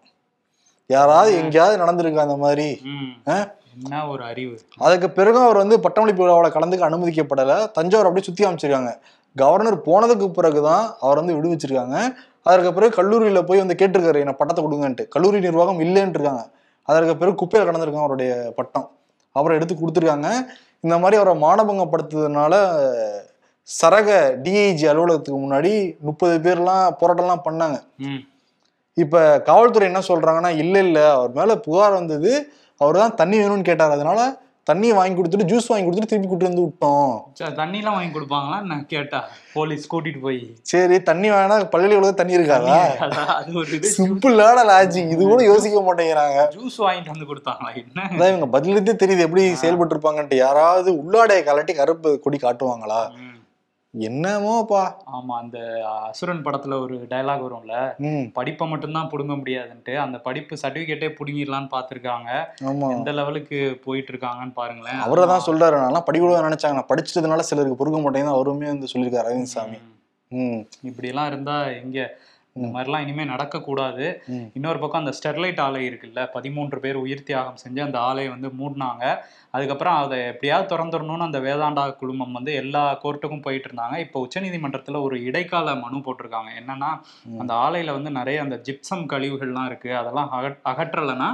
யாராவது 0.87 1.37
எங்கேயாவது 1.37 1.83
நடந்திருக்கா 1.83 2.17
அந்த 2.17 2.35
மாதிரி? 2.35 2.79
ம். 2.83 3.29
ஆ? 3.29 3.53
என்ன 3.75 4.01
ஒரு 4.11 4.23
அறிவு? 4.31 4.55
அதுக்கு 4.85 5.07
பிறகும் 5.17 5.45
அவர் 5.47 5.61
வந்து 5.63 5.75
பட்டமளிப்பு 5.85 6.23
விழாவில் 6.23 6.55
கலந்துக்க 6.55 6.89
அனுமதிக்கப்படலை. 6.89 7.57
தஞ்சாவூர் 7.77 8.07
அப்படியே 8.09 8.27
சுற்றி 8.27 8.45
அமைச்சிருக்காங்க 8.47 8.91
கவர்னர் 9.35 9.77
போனதுக்கு 9.87 10.27
பிறகுதான் 10.37 10.85
அவர் 11.03 11.19
வந்து 11.21 11.35
விடுவிச்சிருக்காங்க. 11.37 11.97
அதற்கு 12.49 12.69
பிறகு 12.77 12.93
கல்லூரியில் 12.99 13.47
போய் 13.49 13.61
வந்து 13.63 13.79
கேட்டிருக்காரு 13.81 14.23
என்ன 14.25 14.33
பட்டத்தை 14.39 14.61
கொடுங்கன்ட்டு. 14.65 15.03
கல்லூரி 15.15 15.39
நிர்வாகம் 15.47 15.81
இல்லைன்ட்டு 15.85 16.19
இருக்காங்க 16.19 16.43
அதற்கு 16.89 17.13
பிறகு 17.21 17.35
குப்பையில் 17.41 17.67
கடந்திருக்காங்க 17.67 18.07
அவருடைய 18.07 18.31
பட்டம். 18.59 18.87
அவரை 19.35 19.55
எடுத்து 19.57 19.73
கொடுத்துருக்காங்க. 19.75 20.29
இந்த 20.85 20.95
மாதிரி 21.01 21.17
அவரை 21.19 21.33
மானபங்கப்படுத்துறதுனால 21.45 22.53
சரக 23.67 24.09
டிஐஜி 24.43 24.85
அலுவலகத்துக்கு 24.91 25.39
முன்னாடி 25.45 25.71
முப்பது 26.07 26.35
பேர்லாம் 26.45 26.95
போராட்டம்லாம் 26.99 27.45
பண்ணாங்க. 27.47 27.77
இப்ப 29.03 29.17
காவல்துறை 29.49 29.85
என்ன 29.89 30.01
சொல்றாங்கன்னா 30.07 30.51
இல்ல 30.63 30.75
இல்ல 30.87 30.99
அவர் 31.17 31.35
மேல 31.39 31.55
புகார் 31.65 31.97
வந்தது 31.99 32.31
அவர் 32.79 32.95
தான் 32.95 33.15
தண்ணி 33.15 33.37
வேணும்னு 33.37 33.61
கேட்டார். 33.61 33.91
அதனால 33.91 34.41
தண்ணியை 34.71 34.93
வாங்கி 34.93 35.21
கொடுத்துட்டு 35.21 35.41
ஜூஸ் 35.41 35.67
வாங்கி 35.67 35.89
கொடுத்துட்டு 35.89 36.05
திருப்பி 36.05 36.27
கூட்டு 36.27 36.45
வந்து 36.45 36.61
விட்டோம். 36.61 37.23
ச- 37.39 37.53
தண்ணிலாம் 37.53 37.91
வாங்கி 37.91 38.19
கொடுப்பாங்களா? 38.19 38.61
நான் 38.61 38.85
கேட்டா 38.85 39.27
போலீஸ் 39.53 39.93
கூட்டிட்டு 39.93 40.21
போய். 40.21 40.55
சரி 40.61 41.03
தண்ணி 41.03 41.31
வேணா 41.31 41.69
பள்ளியில் 41.69 42.13
தண்ணி 42.13 42.37
இருக்காதா? 42.37 42.95
அது 43.25 43.53
ஒரு 43.53 43.71
இது. 43.71 43.93
சிம்பிளான 43.97 44.63
லாஜிக் 44.67 45.09
இது 45.09 45.27
கூட 45.27 45.43
யோசிக்க 45.43 45.79
மாட்டேங்கிறாங்க. 45.79 46.55
ஜூஸ் 46.55 46.81
வாங்கிட்டு 46.81 47.09
வந்து 47.11 47.35
கொடுத்தாங்களா? 47.35 47.75
என்ன? 47.75 48.09
அதான் 48.09 48.37
இவங்க 48.37 48.59
பதிலிருந்தே 48.59 48.95
தெரியுது. 48.95 49.19
எப்படி 49.19 49.55
செயல்பட்டு 49.55 49.97
இருப்பாங்கன்ட்டு 49.97 50.35
யாராவது 50.35 50.93
உள்ளாடைய 50.93 51.43
கலட்டி 51.43 51.75
கருப்பு 51.75 52.19
கொடி 52.19 52.37
காட்டுவாங்களா. 52.41 53.11
என்னமோப்பா? 53.93 54.81
ஆமா 55.17 55.35
அந்த 55.43 55.59
அசுரன் 56.09 56.43
படத்துல 56.45 56.77
ஒரு 56.83 56.95
டயலாக் 57.11 57.45
வரும்ல? 57.45 57.75
படிப்பை 58.37 58.65
மட்டும்தான் 58.67 59.09
புடுங்க 59.13 59.35
முடியாதுன்ட்டு 59.39 59.93
அந்த 59.97 60.17
படிப்பு 60.27 60.59
சர்டிபிகேட்டே 60.63 61.09
புடுங்கிடலான்னு 61.19 61.73
பார்த்திருக்காங்க 61.73 62.29
ஆமா. 62.71 62.89
எந்த 62.95 63.11
லெவலுக்கு 63.11 63.59
போயிட்டு 63.85 64.13
இருக்காங்கன்னு 64.13 64.57
பாருங்களேன். 64.59 65.01
அவரை 65.07 65.25
தான் 65.33 65.45
சொல்றாரு. 65.47 65.81
நான்லாம் 65.83 66.07
படிக்கூட 66.09 66.45
நினைச்சாங்க 66.49 66.79
நான் 66.79 66.91
படிச்சதுனால 66.93 67.47
சிலருக்கு 67.49 67.79
பொறுக்க 67.81 67.99
மாட்டேங்குது 68.05 68.37
அவருமே 68.37 68.71
வந்து 68.73 68.91
சொல்லியிருக்காரு 68.93 69.25
அரவிந்த் 69.25 69.55
சாமி. 69.55 69.79
இப்படி 70.89 71.07
எல்லாம் 71.13 71.29
இருந்தா 71.33 71.57
எங்க 71.83 71.99
இந்த 72.55 72.67
மாதிரிலாம் 72.75 73.03
இனிமே 73.05 73.23
நடக்கக்கூடாது. 73.23 74.05
இன்னொரு 74.57 74.79
பக்கம் 74.79 75.01
அந்த 75.01 75.13
ஸ்டெர்லைட் 75.17 75.61
ஆலை 75.65 75.81
இருக்குல்ல 75.89 76.21
பதிமூன்று 76.33 76.77
பேர் 76.83 76.97
உயிர் 77.03 77.27
தியாகம் 77.27 77.59
செஞ்சு 77.63 77.81
அந்த 77.85 77.97
ஆலையை 78.07 78.29
வந்து 78.33 78.49
மூடினாங்க. 78.59 79.03
அதுக்கப்புறம் 79.53 79.97
அதை 80.01 80.17
எப்படியாவது 80.31 80.67
திறந்துடணும்னு 80.71 81.27
அந்த 81.27 81.39
வேதாண்டா 81.45 81.83
குழுமம் 82.01 82.35
வந்து 82.37 82.51
எல்லா 82.61 82.83
கோர்ட்டுக்கும் 83.03 83.45
போயிட்டு 83.45 83.69
இருந்தாங்க 83.69 83.95
இப்போ 84.05 84.17
உச்சநீதிமன்றத்தில் 84.25 85.03
ஒரு 85.05 85.15
இடைக்கால 85.29 85.75
மனு 85.83 85.99
போட்டிருக்காங்க. 86.07 86.51
என்னன்னா 86.61 86.91
அந்த 87.41 87.53
ஆலையில 87.65 87.95
வந்து 87.97 88.11
நிறைய 88.19 88.39
அந்த 88.45 88.57
ஜிப்சம் 88.67 89.05
கழிவுகள்லாம் 89.13 89.69
இருக்கு. 89.71 89.91
அதெல்லாம் 90.01 90.29
அகற் 90.39 90.61
அகற்றலைன்னா 90.73 91.29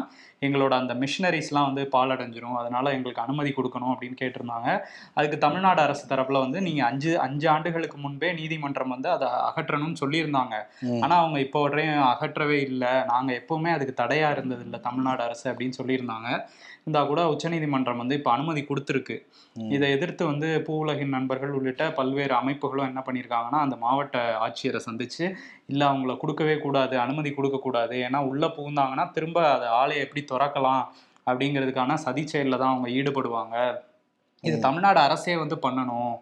எங்களோட 0.46 0.74
அந்த 0.82 0.94
மிஷினரிஸ்லாம் 1.02 1.68
வந்து 1.70 1.84
பாலடைஞ்சிரும். 1.94 2.58
அதனால 2.62 2.92
எங்களுக்கு 2.96 3.24
அனுமதி 3.26 3.52
கொடுக்கணும் 3.58 3.92
அப்படின்னு 3.94 4.18
கேட்டிருந்தாங்க. 4.22 4.70
அதுக்கு 5.18 5.38
தமிழ்நாடு 5.46 5.82
அரசு 5.86 6.04
தரப்புல 6.12 6.42
வந்து 6.46 6.60
நீங்க 6.62 6.82
அஞ்சு 6.90 7.12
அஞ்சு 7.26 7.48
ஆண்டுகளுக்கு 7.54 7.98
முன்பே 7.98 8.30
நீதிமன்றம் 8.40 8.94
வந்து 8.96 9.10
அதை 9.16 9.28
அகற்றணும்னு 9.50 10.02
சொல்லியிருந்தாங்க. 10.04 10.56
ஆனா 11.04 11.16
அவங்க 11.24 11.40
இப்போ 11.46 11.62
வரையும் 11.66 12.04
அகற்றவே 12.14 12.60
இல்லை. 12.70 12.94
நாங்க 13.14 13.32
எப்பவுமே 13.42 13.72
அதுக்கு 13.78 13.96
தடையா 14.04 14.30
இருந்தது 14.38 14.64
இல்லை 14.68 14.82
தமிழ்நாடு 14.88 15.24
அரசு 15.28 15.46
அப்படின்னு 15.52 15.80
சொல்லியிருந்தாங்க. 15.82 16.30
இருந்தா 16.86 17.01
கூட 17.12 17.22
உச்சநீதிமன்றம் 17.34 18.01
வந்து 18.01 18.18
இப்போ 18.18 18.32
அனுமதி 18.34 18.62
கொடுத்துருக்கு. 18.68 19.15
இதை 19.75 19.88
எதிர்த்து 19.96 20.24
வந்து 20.32 20.50
பூவுலகின் 20.68 21.15
நண்பர்கள் 21.15 21.56
உள்ளிட்ட 21.58 21.84
பல்வேறு 22.00 22.34
அமைப்புகளும் 22.39 22.88
என்ன 22.89 23.01
பண்ணியிருக்காங்கன்னா 23.08 23.60
அந்த 23.65 23.75
மாவட்ட 23.86 24.18
ஆட்சியரை 24.46 24.80
சந்திச்சு 24.88 25.24
இல்ல 25.72 25.82
அவங்கள 25.92 26.13
கொடுக்கவே 26.24 26.56
கூடாது 26.65 26.96
அனுமதி 27.06 27.30
கொடுக்க 27.38 27.60
கூடாது. 27.63 27.96
ஏன்னா 28.08 28.20
உள்ள 28.32 28.46
புகுந்தாங்கன்னா 28.58 29.06
திரும்ப 29.15 29.39
அதை 29.56 29.70
ஆலையை 29.82 30.04
எப்படி 30.06 30.24
திறக்கலாம்? 30.32 30.84
அப்படிங்கிறதுக்கான 31.30 31.98
சதி 32.06 32.24
செயல்ல 32.34 32.60
தான் 32.62 32.74
அவங்க 32.74 32.89
ஈடுபடுவாங்க. 32.98 33.56
இது 34.44 34.58
தமிழ்நாடு 34.65 35.00
அரசே 35.06 35.36
வந்து 35.42 35.56
பண்ணணும். 35.63 36.13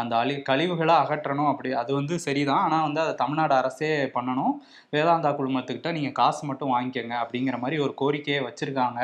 அந்த 0.00 0.12
அழி 0.22 0.34
கழிவுகளை 0.48 0.94
அகற்றணும். 1.02 1.50
அப்படி 1.52 1.70
அது 1.82 1.90
வந்து 1.98 2.14
சரிதான். 2.26 2.64
ஆனால் 2.66 2.84
வந்து 2.86 3.00
அதை 3.04 3.14
தமிழ்நாடு 3.22 3.54
அரசே 3.60 3.90
பண்ணணும். 4.16 4.54
வேதாந்தா 4.96 5.30
குழுமத்துக்கிட்ட 5.38 5.92
நீங்கள் 5.98 6.16
காசு 6.20 6.42
மட்டும் 6.50 6.72
வாங்கிக்கோங்க 6.74 7.16
அப்படிங்கிற 7.22 7.58
மாதிரி 7.62 7.78
ஒரு 7.86 7.94
கோரிக்கையை 8.02 8.42
வச்சிருக்காங்க. 8.48 9.00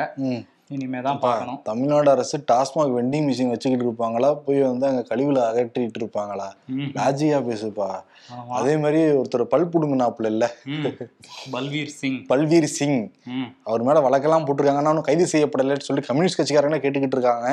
இனிமே 0.75 0.99
தான் 1.05 1.19
பார்க்கணும் 1.19 1.59
தமிழ்நாடு 1.67 2.09
அரசு 2.13 2.37
டாஸ்மாக் 2.51 2.93
வெண்டிங் 2.95 3.27
மிஷின் 3.27 3.51
வச்சுக்கிட்டு 3.51 3.85
இருப்பாங்களா 3.87 4.29
போய் 4.45 4.59
வந்து 4.61 4.85
அங்க 4.89 5.01
கழிவுல 5.09 5.39
அகற்றிட்டு 5.49 5.99
இருப்பாங்களா. 6.01 6.47
லாஜிக்கா 6.97 7.39
பேசுப்பா. 7.49 7.87
அதே 8.57 8.73
மாதிரி 8.83 9.01
ஒருத்தர் 9.19 9.43
பல் 9.53 9.69
புடுங்கினாப்புல 9.73 10.31
இல்ல. 10.33 10.45
பல்வீர் 11.55 11.93
சிங் 11.99 12.19
பல்வீர் 12.31 12.69
சிங். 12.77 12.99
அவர் 13.69 13.85
மேல 13.89 14.03
வழக்கெல்லாம் 14.07 14.47
போட்டிருக்காங்க 14.47 14.83
அவனும் 14.91 15.07
கைது 15.09 15.27
செய்யப்படலைன்னு 15.33 15.87
சொல்லி 15.89 16.03
கம்யூனிஸ்ட் 16.09 16.39
கட்சிக்காரங்க 16.39 16.81
கேட்டுக்கிட்டு 16.85 17.17
இருக்காங்க. 17.19 17.49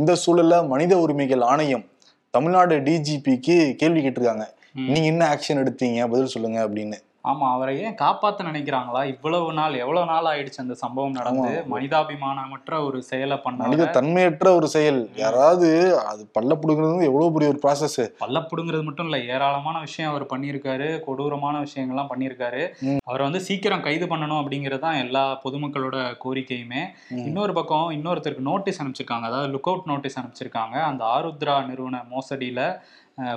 இந்த 0.00 0.14
சூழல்ல 0.24 0.58
மனித 0.74 0.98
உரிமைகள் 1.06 1.48
ஆணையம் 1.52 1.86
தமிழ்நாடு 2.34 2.74
டிஜிபிக்கு 2.88 3.56
கேள்வி 3.80 4.02
கேட்டிருக்காங்க. 4.02 4.46
நீங்க 4.90 5.06
என்ன 5.12 5.22
ஆக்ஷன் 5.32 5.60
எடுத்தீங்க 5.62 6.06
பதில் 6.12 6.34
சொல்லுங்க 6.34 6.58
அப்படின்னு 6.66 6.98
ஆமா 7.24 7.46
அவரை 7.54 7.72
ஏன் 7.86 7.96
காப்பாத்த 8.00 8.44
நினைக்கிறாங்களா? 8.48 9.00
இவ்வளவு 9.12 9.50
நாள் 9.58 9.74
எவ்வளவு 9.82 10.06
நாள் 10.06 10.28
ஆயிடுச்சு 10.30 10.62
அந்த 10.62 10.74
சம்பவம் 10.80 11.16
நடந்து? 11.18 11.50
மனிதாபிமானமற்ற 11.72 12.72
ஒரு 12.86 12.98
செயலை 13.10 13.36
மனித 13.36 13.42
பண்ணாங்க 13.44 13.86
தன்மையற்ற 13.96 14.48
ஒரு 14.58 14.68
செயல். 14.74 14.98
யாராவது 15.22 15.68
அது 16.10 16.22
பல்ல 16.36 16.56
புடுங்கிறது 16.62 17.08
எவ்வளவு 17.10 17.34
பெரிய 17.34 17.50
ஒரு 17.52 17.60
ப்ராசஸ் 17.64 17.98
பல்ல 18.22 18.40
புடுங்கிறது 18.50 18.86
மட்டும் 18.88 19.08
இல்ல 19.08 19.18
ஏராளமான 19.34 19.76
விஷயம் 19.86 20.10
அவர் 20.12 20.24
பண்ணியிருக்காரு 20.32 20.88
கொடூரமான 21.06 21.60
விஷயங்கள்லாம் 21.66 22.10
பண்ணியிருக்காரு. 22.12 22.62
அவரை 23.08 23.22
வந்து 23.28 23.42
சீக்கிரம் 23.48 23.86
கைது 23.86 24.08
பண்ணணும் 24.12 24.40
அப்படிங்கிறது 24.42 24.84
தான் 24.86 25.00
எல்லா 25.04 25.24
பொதுமக்களோட 25.44 25.96
கோரிக்கையுமே. 26.24 26.82
இன்னொரு 27.28 27.54
பக்கம் 27.60 27.88
இன்னொருத்தருக்கு 27.98 28.48
நோட்டீஸ் 28.50 28.80
அனுப்பிச்சிருக்காங்க. 28.82 29.28
அதாவது 29.30 29.52
லுக் 29.54 29.70
அவுட் 29.72 29.88
நோட்டீஸ் 29.92 30.18
அனுப்பிச்சிருக்காங்க. 30.22 30.76
அந்த 30.90 31.04
ஆருத்ரா 31.16 31.56
நிறுவன 31.70 32.02
மோசடியில 32.12 32.60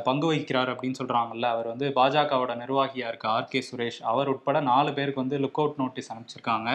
பங்கு 0.03 0.33
வகிக்கிறார் 0.33 0.71
அப்படின்னு 0.73 0.99
சொல்றாங்கல்ல. 1.01 1.45
அவர் 1.45 1.67
வந்து 1.67 1.87
பாஜகவோட 1.95 2.53
நிர்வாகியா 2.61 3.07
இருக்கு 3.07 3.27
ஆர். 3.27 3.47
கே. 3.47 3.63
சுரேஷ். 3.69 3.99
அவர் 4.03 4.27
உட்பட 4.27 4.59
நாலு 4.61 4.93
பேருக்கு 4.93 5.21
வந்து 5.21 5.37
லுக் 5.37 5.59
அவுட் 5.61 5.77
நோட்டீஸ் 5.77 6.09
அனுப்பிச்சிருக்காங்க. 6.13 6.69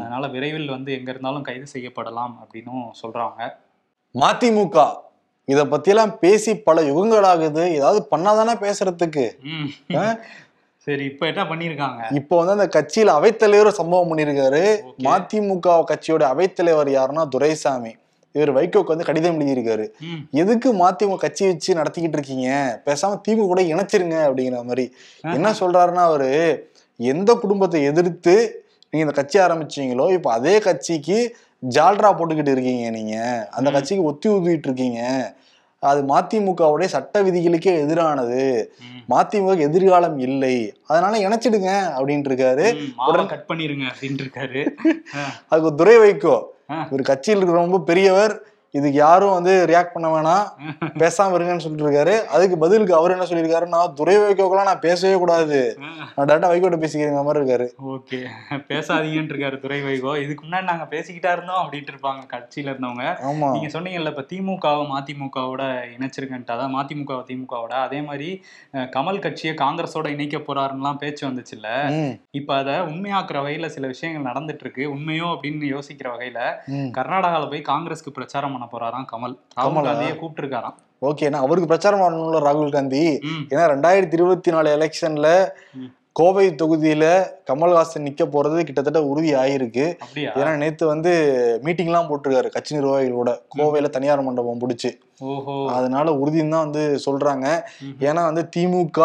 அதனால 0.00 0.26
விரைவில் 0.26 0.68
வந்து 0.68 0.92
எங்க 0.92 1.10
இருந்தாலும் 1.10 1.42
கைது 1.42 1.66
செய்யப்படலாம் 1.72 2.34
அப்படின்னும் 2.42 2.84
சொல்றாங்க. 3.02 3.40
மதிமுக. 4.14 4.86
இத 5.48 5.64
பத்தியெல்லாம் 5.64 6.16
பேசி 6.16 6.50
பல 6.58 6.82
யுகங்களாகுது 6.82 7.62
ஏதாவது 7.72 8.00
பண்ணாதானே 8.10 8.54
பேசுறதுக்கு? 8.64 9.24
சரி 10.86 11.04
இப்ப 11.04 11.26
என்ன 11.26 11.42
பண்ணிருக்காங்க? 11.44 12.00
இப்போ 12.14 12.44
வந்து 12.44 12.54
அந்த 12.56 12.66
கட்சியில 12.76 13.10
அவைத்தலைவர் 13.18 13.78
சம்பவம் 13.80 14.08
பண்ணியிருக்காரு 14.08 14.62
Okay. 14.82 15.04
மதிமுக 15.06 15.66
கட்சியோட 15.90 16.22
அவைத்தலைவர் 16.32 16.90
யாருன்னா 16.96 17.28
துரைசாமி. 17.28 17.92
இவர் 18.32 18.54
வைகோக்கு 18.54 18.84
வந்து 18.84 19.04
கடிதம் 19.04 19.40
எழுதியிருக்காரு. 19.40 19.88
எதுக்கு 20.30 20.74
மதிமுக 20.74 21.16
கட்சி 21.16 21.46
வச்சு 21.46 21.74
நடத்திக்கிட்டு 21.74 22.12
இருக்கீங்க? 22.12 22.80
பேசாம 22.86 23.20
திமுக 23.28 23.36
கூட 23.36 23.62
இணைச்சிருங்க 23.62 24.16
அப்படிங்கிற 24.26 24.64
மாதிரி. 24.64 24.94
என்ன 25.20 25.50
சொல்றாருன்னா 25.50 25.94
அவரு 25.94 26.70
எந்த 26.96 27.34
குடும்பத்தை 27.34 27.82
எதிர்த்து 27.82 28.64
நீங்க 28.90 29.12
இந்த 29.12 29.12
கட்சி 29.12 29.38
ஆரம்பிச்சீங்களோ 29.38 30.12
இப்ப 30.12 30.32
அதே 30.32 30.58
கட்சிக்கு 30.58 31.36
ஜால்ரா 31.70 32.14
போட்டுக்கிட்டு 32.14 32.50
இருக்கீங்க 32.50 32.90
நீங்க. 32.90 33.48
அந்த. 33.50 33.70
கட்சிக்கு 33.70 34.04
ஒத்தி 34.04 34.28
ஊதிட்டு 34.28 34.64
இருக்கீங்க. 34.64 35.32
அது 35.78 36.02
மதிமுகவுடைய 36.02 36.84
சட்ட 36.84 37.22
விதிகளுக்கே 37.22 37.84
எதிரானது. 37.84 38.66
மதிமுக 39.10 39.58
எதிர்காலம் 39.58 40.18
இல்லை. 40.18 40.74
அதனால 40.86 41.18
இணைச்சிடுங்க 41.18 42.00
அப்படின்ட்டு 42.00 42.30
இருக்காரு. 42.32 42.92
கட் 43.26 43.44
பண்ணிருங்க 43.48 43.82
இருக்காரு. 44.00 44.70
அதுக்கு 45.48 45.74
துரை 45.74 45.96
வைக்கோ 45.96 46.42
ஒரு 46.90 47.02
கட்சியில் 47.02 47.38
இருக்கிற 47.38 47.58
ரொம்ப 47.60 47.80
பெரியவர் 47.80 48.34
இதுக்கு 48.74 48.98
யாரும் 48.98 49.32
வந்து 49.32 49.66
ரியாக்ட் 49.66 49.92
பண்ண 49.92 50.08
வேணாம். 50.08 50.44
பேசாம 51.02 51.34
இருங்கன்னு 51.34 51.58
சொல்லிட்டு 51.58 51.86
இருக்காரு. 51.86 52.14
அதுக்கு 52.26 52.58
பதிலுக்கு 52.58 52.94
அவர் 52.94 53.10
என்ன 53.10 53.24
சொல்லியிருக்காரு? 53.24 53.66
நான் 53.68 53.94
துரை 53.94 54.14
வைக்கோக்கெல்லாம் 54.16 54.64
நான் 54.64 54.80
பேசவே 54.80 55.14
கூடாது. 55.14 55.58
நான் 56.14 56.28
டேரக்டா 56.28 56.48
வைகோட்ட 56.48 56.78
பேசிக்கிறேங்க 56.78 57.22
மாதிரி 57.22 57.40
இருக்காரு. 57.40 57.66
ஓகே. 57.90 58.20
பேசாதீங்கன்னு 58.68 59.32
இருக்காரு 59.32 59.60
துரை 59.60 59.80
வைகோ. 59.82 60.12
இதுக்கு 60.22 60.46
முன்னாடி 60.46 60.62
நாங்க 60.62 60.86
பேசிக்கிட்டா 60.90 61.32
இருந்தோம் 61.32 61.60
அப்படின்ட்டு 61.62 61.92
இருப்பாங்க 61.92 62.22
கட்சியில 62.32 62.72
இருந்தவங்க. 62.72 63.04
ஆமா. 63.24 63.50
நீங்க 63.52 63.68
சொன்னீங்கல்ல 63.68 64.12
இப்ப 64.12 64.24
திமுகவை 64.32 64.86
மதிமுகவோட 64.92 65.62
இணைச்சிருக்கன்ட்டு 65.94 66.54
அதான் 66.54 66.74
மதிமுக 66.76 67.20
திமுகவோட. 67.28 67.74
அதே 67.82 68.00
மாதிரி 68.00 68.30
கமல் 68.94 69.18
கட்சியை 69.18 69.54
காங்கிரஸோட 69.56 70.06
இணைக்க 70.08 70.38
போறாருன்னுலாம் 70.40 70.98
பேச்சு 70.98 71.22
வந்துச்சுல்ல 71.28 71.68
ம், 71.94 72.12
இப்ப 72.32 72.54
அதை 72.56 72.74
உண்மையாக்குற 72.88 73.38
வகையில 73.42 73.66
சில 73.68 73.86
விஷயங்கள் 73.86 74.28
நடந்துட்டு 74.32 74.60
இருக்கு. 74.60 74.84
உண்மையோ 74.94 75.28
அப்படின்னு 75.34 75.72
யோசிக்கிற 75.72 76.08
வகையில 76.12 76.40
ம். 76.72 76.90
கர்நாடகால 76.96 77.48
போய் 77.48 77.68
காங்கிரஸ்க்கு 77.68 78.10
பிரச்சாரம் 78.12 78.60
பண்ண 78.62 78.74
போறாராம் 78.74 79.06
கமல். 79.12 79.34
ராகுல்? 79.58 79.86
காந்தியை 79.88 80.14
கூப்பிட்டு 80.20 80.42
இருக்காராம் 80.42 80.78
ஓகே 81.08 81.28
நான் 81.32 81.44
அவருக்கு 81.44 81.68
பிரச்சாரம் 81.70 82.02
பண்ணணும்ல 82.02 82.40
ராகுல் 82.46 82.74
காந்தி. 82.76 83.02
ஏன்னா 83.52 83.64
ரெண்டாயிரத்தி 83.72 84.16
இருபத்தி 84.18 84.50
நாலு 84.54 84.68
எலெக்ஷன்ல. 84.76 85.28
கோவை 86.18 86.44
தொகுதியில 86.60 87.04
கமல்ஹாசன் 87.48 88.04
நிக்க 88.06 88.22
போறது 88.32 88.58
கிட்டத்தட்ட 88.68 89.00
உறுதி 89.10 89.30
ஆயிருக்கு 89.42 89.86
ஏன்னா 90.38 90.52
நேத்து 90.62 90.84
வந்து 90.90 91.12
மீட்டிங்லாம் 91.64 92.08
போட்டிருக்காரு 92.08 92.48
கட்சி 92.56 92.76
நிர்வாகிகளோட 92.78 93.30
கோவையில 93.56 93.90
தனியார் 93.96 94.26
மண்டபம் 94.26 94.60
பிடிச்சி. 94.64 94.90
அதனால 95.76 96.06
உறுதின்னு 96.22 96.54
தான் 96.56 96.66
வந்து 96.66 96.84
சொல்றாங்க. 97.06 97.46
ஏன்னா 98.08 98.22
வந்து 98.30 98.44
திமுக 98.56 99.00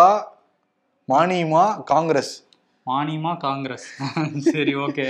மானியமா 1.14 1.66
காங்கிரஸ். 1.94 2.34
மானியமா 2.88 3.32
காங்கிரஸ். 3.38 3.86
சரி 4.48 4.74
ஓகே. 4.78 5.06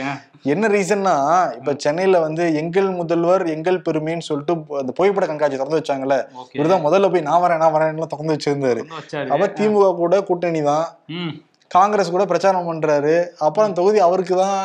என்ன 0.45 0.67
ரீசன்னா 0.67 1.13
இப்ப 1.57 1.73
சென்னையில 1.77 2.19
வந்து 2.19 2.43
எங்கள் 2.55 2.89
முதல்வர் 2.91 3.43
எங்கள் 3.47 3.77
பெருமைன்னு 3.79 4.27
சொல்லிட்டு 4.27 4.53
அந்த 4.79 4.91
புகைப்பட 4.91 5.25
கண்காட்சி 5.25 5.57
திறந்து 5.57 5.79
வச்சாங்கல்ல 5.79 6.17
இவர்தான் 6.57 6.85
முதல்ல 6.87 7.11
போய் 7.11 7.27
நான் 7.29 7.43
வரேன் 7.43 7.61
நான் 7.63 7.75
வரேன்லாம் 7.75 8.11
திறந்து 8.13 8.35
வச்சிருந்தாரு. 8.35 8.81
வச்சாரு. 8.95 9.29
அப்ப 9.29 9.49
திமுக 9.59 9.91
கூட 9.95 10.21
கூட்டணி 10.23 10.61
தான். 10.63 10.87
காங்கிரஸ் 11.71 12.11
கூட 12.11 12.25
பிரச்சாரம் 12.25 12.69
பண்றாரு. 12.69 13.15
அப்புறம் 13.39 13.73
தொகுதி 13.73 13.99
அவருக்கு 13.99 14.35
தான். 14.37 14.59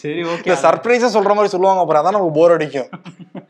சரி 0.00 0.22
ஓகே. 0.32 0.56
சர்ப்ரைஸா 0.64 1.08
சொல்ற 1.14 1.34
மாதிரி 1.36 1.54
சொல்லுவாங்க 1.54 1.82
அப்புறம் 1.82 2.02
அதான் 2.02 2.16
நமக்கு 2.16 2.38
போர் 2.38 2.56
அடிக்கும். 2.56 2.90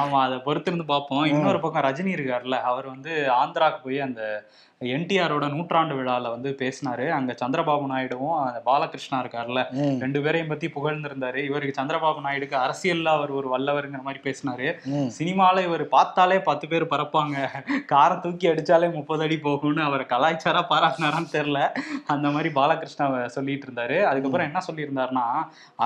ஆமா 0.00 0.18
அதை 0.26 0.36
பொறுத்திருந்து 0.46 0.86
பார்ப்போம். 0.92 1.24
இன்னொரு 1.32 1.58
பக்கம் 1.64 1.86
ரஜினி 1.86 2.12
இருக்கார்ல 2.16 2.56
அவர் 2.70 2.86
வந்து 2.94 3.12
ஆந்திராக்கு 3.40 3.80
போய் 3.86 4.06
அந்த 4.08 4.22
என்டிஆரோட 4.80 5.44
நூற்றாண்டு 5.52 5.94
விழால 5.98 6.30
வந்து 6.32 6.50
பேசினாரு. 6.62 7.04
அங்க 7.16 7.32
சந்திரபாபு 7.42 7.84
நாயுடுவும் 7.92 8.38
பாலகிருஷ்ணா 8.68 9.18
இருக்கார்ல 9.22 9.60
ரெண்டு 10.02 10.18
பேரையும் 10.24 10.50
பத்தி 10.52 10.66
புகழ்ந்திருந்தாரு. 10.76 11.40
இவருக்கு 11.48 11.78
சந்திரபாபு 11.78 12.24
நாயுடுக்கு 12.26 12.56
அரசியல்ல 12.64 13.14
அவர் 13.18 13.32
ஒரு 13.38 13.48
வல்லவருங்கிற 13.54 14.02
மாதிரி 14.08 14.22
பேசினாரு. 14.26 14.66
சினிமால 15.18 15.62
இவர் 15.68 15.84
பார்த்தாலே 15.96 16.38
பத்து 16.50 16.68
பேர் 16.72 16.90
பறப்பாங்க. 16.94 17.36
காரை 17.92 18.18
தூக்கி 18.26 18.48
அடிச்சாலே 18.52 18.90
முப்பது 18.98 19.24
அடி 19.26 19.38
போகும்னு 19.46 19.82
அவர் 19.88 20.04
கலாய்ச்சாரா 20.14 20.62
பாராட்டினாரான்னு 20.72 21.34
தெரியல. 21.38 21.62
அந்த 22.14 22.28
மாதிரி 22.36 22.52
பாலகிருஷ்ணா 22.60 23.06
சொல்லிட்டு 23.38 23.68
இருந்தாரு. 23.68 23.98
அதுக்கப்புறம் 24.10 24.48
என்ன 24.50 24.62
சொல்லியிருந்தாருன்னா 24.68 25.26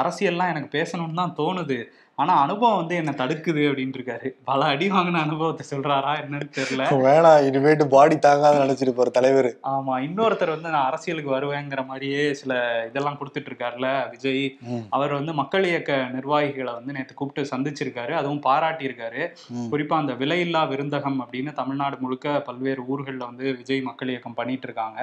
அரசியல்லாம் 0.02 0.52
எனக்கு 0.54 0.70
பேசணும்னு 0.78 1.20
தான் 1.22 1.38
தோணுது. 1.42 1.80
ஆனா 2.18 2.32
அனுபவம் 2.40 2.78
வந்து 2.78 2.94
என்ன 2.96 3.10
தடுக்குது 3.18 3.62
அப்படின்னு 3.68 3.96
இருக்காரு 3.96 4.28
பல 4.44 4.60
அடி 4.66 4.86
வாங்கின 4.90 5.20
அனுபவத்தை 5.24 5.64
சொல்றாரா 5.68 6.12
என்னன்னு 6.20 6.48
தெரியல. 6.56 6.84
வேணாம் 7.04 7.44
இனிமேட்டு 7.48 7.84
பாடி 7.88 8.16
தாங்காத 8.18 8.62
நினைச்சிருப்பாரு 8.62 9.10
தலைவர். 9.10 9.48
ஆமா 9.72 9.94
இன்னொருத்தர் 10.06 10.54
வந்து 10.54 10.68
நான் 10.68 10.88
அரசியலுக்கு 10.88 11.30
வருவேங்கிற 11.34 11.82
மாதிரியே 11.86 12.22
சில 12.34 12.52
இதெல்லாம் 12.88 13.18
கொடுத்துட்டு 13.20 13.50
இருக்காருல்ல 13.50 13.90
விஜய் 14.10 14.42
அவர் 14.90 15.12
வந்து 15.12 15.34
மக்கள் 15.34 15.68
இயக்க 15.68 15.86
நிர்வாகிகளை 16.16 16.74
வந்து 16.74 16.96
நேற்று 16.96 17.14
கூப்பிட்டு 17.14 17.50
சந்திச்சிருக்காரு. 17.52 18.12
அதுவும் 18.20 18.42
பாராட்டியிருக்காரு. 18.46 19.22
ம். 19.54 19.68
குறிப்பா 19.72 19.96
அந்த 19.98 20.16
விலையில்லா 20.20 20.62
விருந்தகம் 20.72 21.20
அப்படின்னு 21.22 21.52
தமிழ்நாடு 21.54 21.98
முழுக்க 22.00 22.16
பல்வேறு 22.48 22.82
ஊர்களில் 22.88 23.28
வந்து 23.28 23.46
விஜய் 23.60 23.86
மக்கள் 23.88 24.12
இயக்கம் 24.12 24.38
பண்ணிட்டு 24.38 24.68
இருக்காங்க 24.68 25.00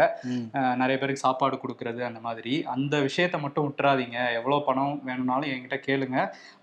நிறைய 0.75 0.95
பேருக்கு 0.98 1.25
சாப்பாடு 1.25 1.55
கொடுக்கறது 1.57 2.03
அந்த 2.07 2.19
மாதிரி. 2.22 2.55
அந்த 2.75 2.95
விஷயத்த 3.07 3.39
மட்டும் 3.41 3.67
விட்டுறாதீங்க 3.67 4.19
எவ்வளோ 4.38 4.60
பணம் 4.67 4.95
வேணும்னாலும் 5.05 5.51
என்கிட்ட 5.53 5.79
கேளுங்க. 5.88 6.19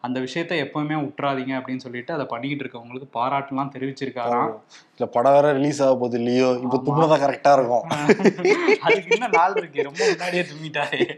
அந்த 0.06 0.18
விஷயத்த 0.42 0.54
எப்பவுமே 0.54 1.02
விட்டுறாதீங்க 1.02 1.60
அப்படின்னு 1.60 1.76
சொல்லிட்டு 1.76 2.14
அதை 2.14 2.26
பண்ணிக்கிட்டு 2.26 2.64
இருக்கவங்களுக்கு 2.64 3.16
பாராட்டுலாம் 3.16 3.70
தெரிவிச்சிருக்காராம். 3.78 4.50
இல்ல 4.96 5.10
படம் 5.10 5.32
வேற 5.32 5.52
ரிலீஸ் 5.52 5.82
ஆக 5.82 5.92
போகுது 5.92 6.18
இல்லையோ 6.18 6.58
இப்ப 6.62 6.82
ஆமா. 6.82 6.88
துப்புனதான் 6.88 7.22
கரெக்டா 7.22 7.52
இருக்கும். 7.52 7.82
அதுக்கு 8.80 9.06
இன்னும் 9.10 9.30
நாள் 9.32 9.52
இருக்கு? 9.56 9.82
ரொம்ப 9.82 10.06
முன்னாடியே 10.08 10.42
தும்மிட்டாரு 10.42 11.14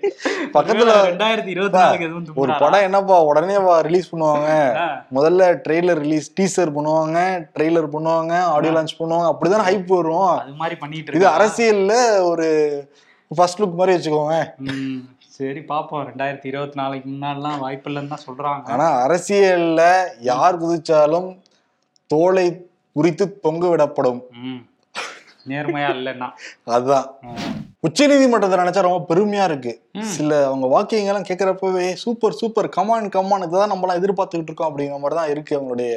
பக்கத்துல- 0.53 1.07
ரெண்டாயிரத்தி 1.07 1.47
இருபத்தி 1.47 1.79
நாலுக்கு 1.79 2.05
எதுவும் 2.05 2.27
ஒரு? 2.35 2.53
படம் 2.59 2.81
என்னப்பா 2.81 3.23
உடனே 3.23 3.81
ரிலீஸ் 3.81 4.15
பண்ணுவாங்க. 4.15 4.79
முதல்ல 5.15 5.61
ட்ரெய்லர் 5.69 5.99
ரிலீஸ் 5.99 6.33
டீசர் 6.41 6.65
பண்ணுவாங்க 6.65 7.47
ட்ரெய்லர் 7.59 7.89
பண்ணுவாங்க 7.93 8.39
ஆடியோ 8.39 8.73
லான்ச் 8.73 9.01
பண்ணுவாங்க 9.01 9.37
அப்படிதான் 9.37 9.69
ஹைப் 9.69 9.87
வரும். 9.87 10.27
அது 10.27 10.53
மாதிரி 10.53 10.77
பண்ணிட்டு 10.77 11.13
இது? 11.15 11.29
அரசியல்ல 11.29 12.23
ஒரு 12.23 12.49
ஃபர்ஸ்ட் 13.29 13.61
லுக் 13.61 13.75
மாதிரி 13.75 13.97
வச்சுக்கோங்க. 13.97 14.45
சரி 15.37 15.61
பாப்போம். 15.61 16.03
ரெண்டாயிரத்தி 16.09 16.47
இருபத்தி 16.47 16.81
நாலுக்கு 16.81 17.11
முன்னாடிலாம் 17.11 17.59
வாய்ப்பு 17.59 17.91
இல்லைன்னு 17.91 18.07
தான் 18.07 18.27
சொல்றாங்க. 18.27 18.67
ஆனா 18.67 19.07
அரசியல்ல 19.07 20.05
யார் 20.21 20.63
குதிச்சாலும் 20.63 21.39
தோலை 22.07 22.67
குறித்து 22.93 23.41
தொங்க 23.41 23.69
விடப்படும். 23.69 24.21
நேர்மையா 25.49 25.89
இல்லைன்னா. 25.89 26.29
அதுதான். 26.65 27.15
உச்ச 27.81 28.07
நீதிமன்றத்தை 28.07 28.59
நினைச்சா 28.61 28.81
ரொம்ப 28.81 29.15
பெருமையா 29.15 29.45
இருக்கு. 29.45 29.83
சில 30.01 30.47
அவங்க 30.47 30.67
வாக்கியங்கள்லாம் 30.75 31.29
கேட்கறப்பவே 31.31 31.93
super 31.93 32.33
super 32.33 32.69
come on 32.69 33.09
come on 33.09 33.43
இதுதான் 33.43 33.73
நம்மளாம் 33.73 34.01
எதிர்பார்த்துக்கிட்டு 34.01 34.53
இருக்கோம் 34.53 34.71
அப்படிங்கிற 34.71 34.99
மாதிரி 34.99 35.21
தான் 35.21 35.31
இருக்கு 35.31 35.61
அவங்களுடைய 35.61 35.95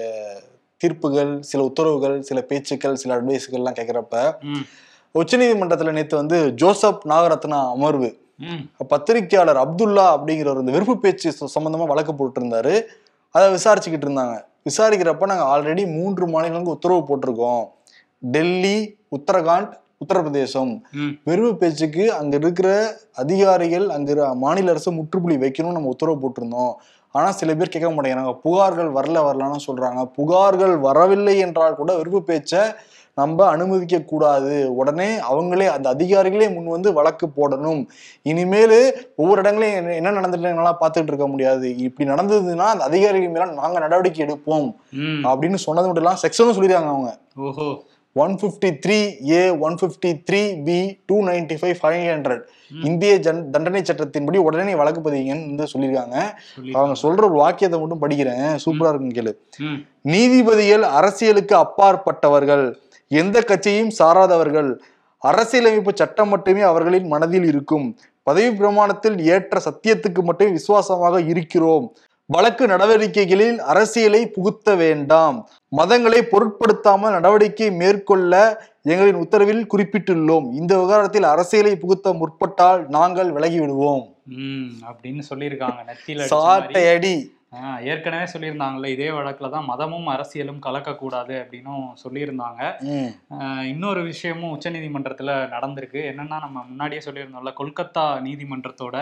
தீர்ப்புகள் 0.78 1.40
சில 1.40 1.64
உத்தரவுகள் 1.64 2.22
சில 2.22 2.42
பேச்சுக்கள் 2.42 2.96
சில 2.96 3.16
அட்வைஸ்கள்லாம் 3.18 3.78
கேட்கறப்ப 3.80 4.38
உச்சநீதிமன்றத்துல 5.16 5.92
நேத்து 5.92 6.16
வந்து 6.16 6.54
ஜோசப் 6.54 7.08
நாகரத்னா 7.08 7.70
அமர்வு. 7.72 8.10
ம், 8.40 8.62
பத்திரிக்கையாளர் 8.88 9.60
அப்துல்லா 9.64 10.06
அப்படிங்கிறவர் 10.16 10.60
இந்த 10.60 10.72
வெறுப்பு 10.72 10.96
பேச்சு 11.00 11.30
சம்பந்தமா 11.56 11.86
வழக்கு 11.88 12.14
போட்டிருந்தாரு. 12.14 12.74
அதை 13.36 13.46
விசாரிச்சுக்கிட்டு 13.54 14.08
இருந்தாங்க. 14.08 14.36
விசாரிக்கிறப்ப 14.64 15.28
நாங்க 15.28 15.46
ஆல்ரெடி 15.54 15.84
மூன்று 15.96 16.28
மாநிலங்களுக்கு 16.28 16.76
உத்தரவு 16.76 17.02
போட்டிருக்கோம். 17.10 17.64
டெல்லி 18.24 18.78
உத்தரகாண்ட் 19.18 19.72
உத்தரப்பிரதேசம். 20.02 20.72
வெறுப்பு 21.24 21.54
பேச்சுக்கு 21.56 22.14
அங்க 22.14 22.36
இருக்கிற 22.36 22.70
அதிகாரிகள் 23.16 23.90
அங்க 23.90 24.12
மாநில 24.36 24.72
அரசு 24.72 24.92
முற்றுப்புள்ளி 24.92 25.38
வைக்கணும்னு 25.44 25.78
நம்ம 25.78 25.94
உத்தரவு 25.96 26.22
போட்டிருந்தோம். 26.24 26.74
ஆனா 27.16 27.32
சில 27.32 27.56
பேர் 27.56 27.74
கேட்க 27.74 27.90
மாட்டேங்கிறாங்க. 27.90 28.34
புகார்கள் 28.46 28.90
வரல 28.92 29.18
வரலன்னு 29.28 29.66
சொல்றாங்க. 29.68 30.02
புகார்கள் 30.18 30.76
வரவில்லை 30.80 31.36
என்றால் 31.40 31.80
கூட 31.82 31.92
வெறுப்பு 31.98 32.22
பேச்சை 32.24 32.62
நம்ம 33.18 33.46
அனுமதிக்க 33.46 34.00
கூடாது 34.00 34.76
உடனே 34.76 35.16
அவங்களே 35.16 35.68
அந்த 35.68 35.96
அதிகாரிகளே 35.96 36.54
முன் 36.54 36.68
வந்து 36.68 36.94
வழக்கு 36.94 37.28
போடணும். 37.28 37.86
இனிமேல் 38.22 39.10
ஒவ்வொரு 39.16 39.40
இடங்களையும் 39.40 39.88
என்ன- 39.88 40.12
நடந்துட்டு 40.12 40.76
பார்த்துட்டு 40.82 41.04
இருக்க 41.04 41.28
முடியாது. 41.28 41.78
இப்படி 41.78 42.10
நடந்ததுன்னா 42.10 42.58
அந்த 42.58 42.84
அதிகாரிகள் 42.84 43.30
மேல 43.30 43.46
நாங்க 43.46 43.80
நடவடிக்கை 43.80 44.26
எடுப்போம். 44.26 44.76
அப்படின்னு 45.24 45.56
சொன்னது 45.56 45.88
மட்டும் 45.88 45.96
இல்லாம 45.96 46.18
செக்ஷனும் 46.22 46.64
சொல்லிடுறாங்க 46.64 46.88
அவங்க. 46.88 47.18
ஓஹோ. 47.36 47.82
One 48.14 48.38
fifty 48.42 48.78
three 48.86 49.30
A 49.30 49.50
one 49.50 49.76
fifty 49.82 50.22
three 50.32 50.64
B 50.64 51.00
two 51.06 51.22
ninety 51.22 51.56
five 51.62 51.76
five 51.82 52.08
hundred 52.08 52.42
இந்திய 52.84 53.18
ஜன் 53.18 53.50
தண்டனை 53.50 53.82
சட்டத்தின்படி 53.82 54.38
உடனே 54.38 54.76
வழக்கு 54.76 55.12
பதிங்கன்னு 55.12 55.66
சொல்லியிருக்காங்க 55.74 56.18
சொல்லி 56.56 56.72
அவங்க 56.74 57.00
சொல்ற 57.02 57.26
ஒரு 57.26 57.30
வாக்கியத்தை 57.30 57.80
மட்டும் 57.80 58.02
படிக்கிறேன். 58.02 58.58
சூப்பரா 58.66 58.90
இருக்கும் 58.90 59.10
கேளு. 59.10 59.34
நீதிபதிகள் 60.02 60.84
அரசியலுக்கு 60.84 61.56
அப்பாற்பட்டவர்கள். 61.56 62.76
எந்த 63.08 63.42
கட்சியையும் 63.42 63.94
சாராதவர்கள் 64.00 64.80
அரசியலமைப்பு 65.18 65.92
சட்டம் 65.96 66.30
மட்டுமே 66.30 66.62
அவர்களின் 66.62 67.08
மனதில் 67.08 67.44
இருக்கும். 67.44 67.98
பதவி 68.24 68.58
பிரமாணத்தில் 68.58 69.20
ஏற்ற 69.20 69.62
சத்தியத்துக்கு 69.66 70.24
மட்டுமே 70.24 70.52
விசுவாசமாக 70.52 71.22
இருக்கிறோம். 71.22 71.96
வழக்கு 72.26 72.68
நடவடிக்கைகளில் 72.68 73.58
அரசியலை 73.58 74.28
புகுத்த 74.28 74.76
வேண்டாம். 74.76 75.50
மதங்களை 75.78 76.22
பொருட்படுத்தாமல் 76.22 77.12
நடவடிக்கை 77.12 77.72
மேற்கொள்ள 77.72 78.62
எங்களின் 78.84 79.22
உத்தரவில் 79.24 79.68
குறிப்பிட்டுள்ளோம். 79.74 80.54
இந்த 80.54 80.76
விவகாரத்தில் 80.76 81.24
அரசியலை 81.24 81.76
புகுத்த 81.76 82.14
முற்பட்டால் 82.14 82.88
நாங்கள் 82.88 83.32
விலகி 83.32 83.60
விடுவோம். 83.60 84.16
அப்படின்னு 84.88 85.22
சொல்லியிருக்காங்க. 85.30 85.80
நெத்தியில 85.88 87.26
ஏற்கனவே 87.92 88.26
சொல்லியிருந்தாங்கல்ல 88.34 88.92
இதே 88.96 89.10
வழக்குல 89.18 89.50
தான் 89.56 89.70
மதமும் 89.72 90.08
அரசியலும் 90.16 90.62
கலக்கக்கூடாது 90.66 91.36
அப்படின்னும் 91.44 91.86
சொல்லியிருந்தாங்க. 92.04 92.62
இன்னொரு 93.72 94.02
விஷயமும் 94.02 94.54
உச்சநீதிமன்றத்துல 94.56 95.36
நடந்திருக்கு. 95.56 96.02
என்னன்னா 96.12 96.40
நம்ம 96.46 96.64
முன்னாடியே 96.70 97.02
சொல்லியிருந்தோம்ல 97.08 97.54
கொல்கத்தா 97.62 98.06
நீதிமன்றத்தோட 98.28 98.98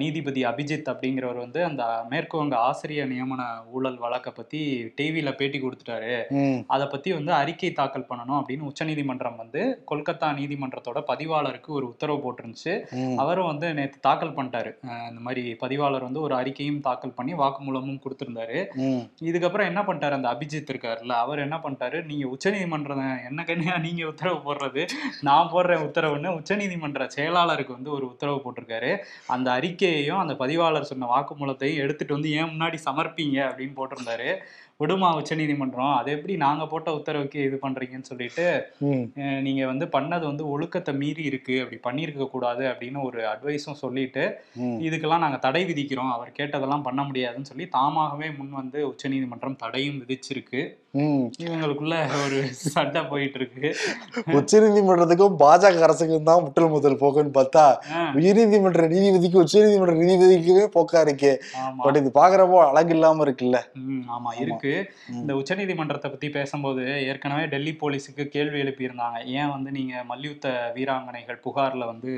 நீதிபதி 0.00 0.42
அபிஜித் 0.44 0.90
அப்படிங்கிறவர் 0.92 1.40
வந்து 1.44 1.60
அந்த 1.64 1.82
மேற்கு 2.08 2.36
வங்க 2.38 2.56
ஆசிரியர் 2.68 3.10
நியமன 3.12 3.42
ஊழல் 3.76 3.98
வழக்கை 3.98 4.32
பத்தி 4.36 4.60
டிவியில 4.98 5.30
பேட்டி 5.38 5.60
கொடுத்துட்டாரு. 5.62 6.14
அதை 6.74 6.86
பத்தி 6.94 7.12
வந்து 7.12 7.32
அறிக்கை 7.32 7.72
தாக்கல் 7.72 8.06
பண்ணணும் 8.10 8.38
அப்படின்னு 8.40 8.68
உச்சநீதிமன்றம் 8.70 9.36
வந்து 9.36 9.62
கொல்கத்தா 9.90 10.28
நீதிமன்றத்தோட 10.40 10.98
பதிவாளருக்கு 11.10 11.70
ஒரு 11.78 11.86
உத்தரவு 11.92 12.20
போட்டிருந்துச்சு. 12.24 12.74
அவரும் 13.24 13.50
வந்து 13.50 13.68
நேற்று 13.78 14.00
தாக்கல் 14.08 14.34
பண்ணிட்டாரு. 14.38 14.72
இந்த 15.10 15.22
மாதிரி 15.26 15.44
பதிவாளர் 15.54 16.06
வந்து 16.08 16.20
ஒரு 16.26 16.36
அறிக்கையும் 16.40 16.80
தாக்கல் 16.88 17.16
பண்ணி 17.18 17.34
வாக்குமூலமும் 17.34 18.02
கொடுத்திருந்தாரு. 18.04 18.58
இதுக்கப்புறம் 19.28 19.70
என்ன 19.70 19.80
பண்ணிட்டாரு 19.82 20.18
அந்த 20.18 20.28
அபிஜித் 20.34 20.72
இருக்காருல்ல 20.72 21.16
அவர் 21.24 21.44
என்ன 21.46 21.56
பண்ணிட்டாரு 21.64 21.98
நீங்க 22.10 22.26
உச்சநீதிமன்றம் 22.34 23.04
என்ன 23.30 23.40
கண்ணியா 23.48 23.76
நீங்க 23.86 24.02
உத்தரவு 24.12 24.38
போடுறது? 24.46 24.82
நான் 25.28 25.50
போடுறேன் 25.54 25.84
உத்தரவுன்னு 25.88 26.36
உச்சநீதிமன்ற 26.38 27.08
செயலாளருக்கு 27.16 27.76
வந்து 27.78 27.90
ஒரு 27.96 28.06
உத்தரவு 28.12 28.38
போட்டிருக்காரு. 28.44 28.92
அந்த 29.34 29.48
அறிக்கையையும் 29.70 30.18
அந்த 30.18 30.34
பதிவாளர் 30.34 30.84
சொன்ன 30.84 31.10
வாக்குமூலத்தையும் 31.16 31.76
எடுத்துட்டு 31.76 32.14
வந்து 32.14 32.30
ஏன் 32.30 32.44
முன்னாடி 32.44 32.78
சமர்ப்பீங்க 32.84 33.38
அப்படின்னு 33.50 33.76
போட்டிருந்தாரு. 33.76 34.36
விடுமா 34.80 35.08
உச்சநீதிமன்றம் 35.18 35.94
அது 35.98 36.10
எப்படி 36.16 36.34
நாங்க 36.44 36.64
போட்ட 36.66 36.90
உத்தரவுக்கு 36.98 37.38
இது 37.48 37.56
பண்றீங்கன்னு 37.64 38.10
சொல்லிட்டு 38.10 38.46
நீங்க 39.46 39.62
வந்து 39.72 39.86
பண்ணது 39.96 40.24
வந்து 40.30 40.44
ஒழுக்கத்தை 40.54 40.94
மீறி 41.00 41.24
இருக்கு 41.30 41.56
அப்படி 41.62 41.78
பண்ணியிருக்க 41.86 42.28
கூடாது 42.34 42.64
அப்படின்னு 42.72 43.00
ஒரு 43.08 43.20
அட்வைஸும் 43.32 43.80
சொல்லிட்டு 43.84 44.24
இதுக்கெல்லாம் 44.86 45.24
நாங்க 45.24 45.40
தடை 45.46 45.62
விதிக்கிறோம். 45.70 46.12
அவர் 46.16 46.36
கேட்டதெல்லாம் 46.38 46.86
பண்ண 46.88 47.00
முடியாதுன்னு 47.08 47.50
சொல்லி 47.50 47.66
தாமாகவே 47.78 48.28
முன் 48.38 48.60
வந்து 48.60 48.78
உச்சநீதிமன்றம் 48.90 49.60
தடையும் 49.64 49.98
விதிச்சிருக்கு. 50.02 50.62
இவங்களுக்குள்ள 51.42 51.96
ஒரு 52.22 52.38
சண்டை 52.74 53.00
போயிட்டு 53.10 53.38
இருக்கு 53.40 53.66
உச்சநீதிமன்றத்துக்கும் 54.38 55.36
பாஜக 55.42 55.84
அரசுக்கும் 55.86 56.28
தான் 56.30 56.42
முட்டல் 56.44 56.72
முதல் 56.72 57.00
போக்குன்னு 57.02 57.36
பார்த்தா 57.36 57.64
உயர்நீதிமன்ற 58.20 58.86
நீதிபதிக்கு 58.94 59.42
உச்சநீதிமன்ற 59.42 59.94
நீதிபதிக்குமே 60.00 60.64
போக்கா 60.76 61.00
இருக்கே. 61.06 61.32
பட் 61.84 61.98
இது 62.00 62.10
பாக்குறப்போ 62.20 62.58
அழகு 62.70 62.94
இல்லாம 62.96 63.24
இருக்குல்ல. 63.26 63.60
ஆமா. 64.16 64.32
இருக்கு. 64.44 64.69
ம். 65.08 65.14
இந்த 65.14 65.34
உச்சநீதிமன்றத்தை 65.34 66.08
பத்தி 66.08 66.30
பேசும்போது 66.30 66.82
ஏற்கனவே 67.06 67.46
டெல்லி 67.46 67.76
போலீஸுக்கு 67.80 68.24
கேள்வி 68.28 68.62
எழுப்பியிருந்தாங்க. 68.62 69.18
ஏன் 69.32 69.48
வந்து 69.48 69.70
நீங்க 69.70 70.04
மல்யுத்த 70.04 70.46
வீராங்கனைகள் 70.74 71.40
புகார்ல 71.44 71.84
வந்து 71.84 72.12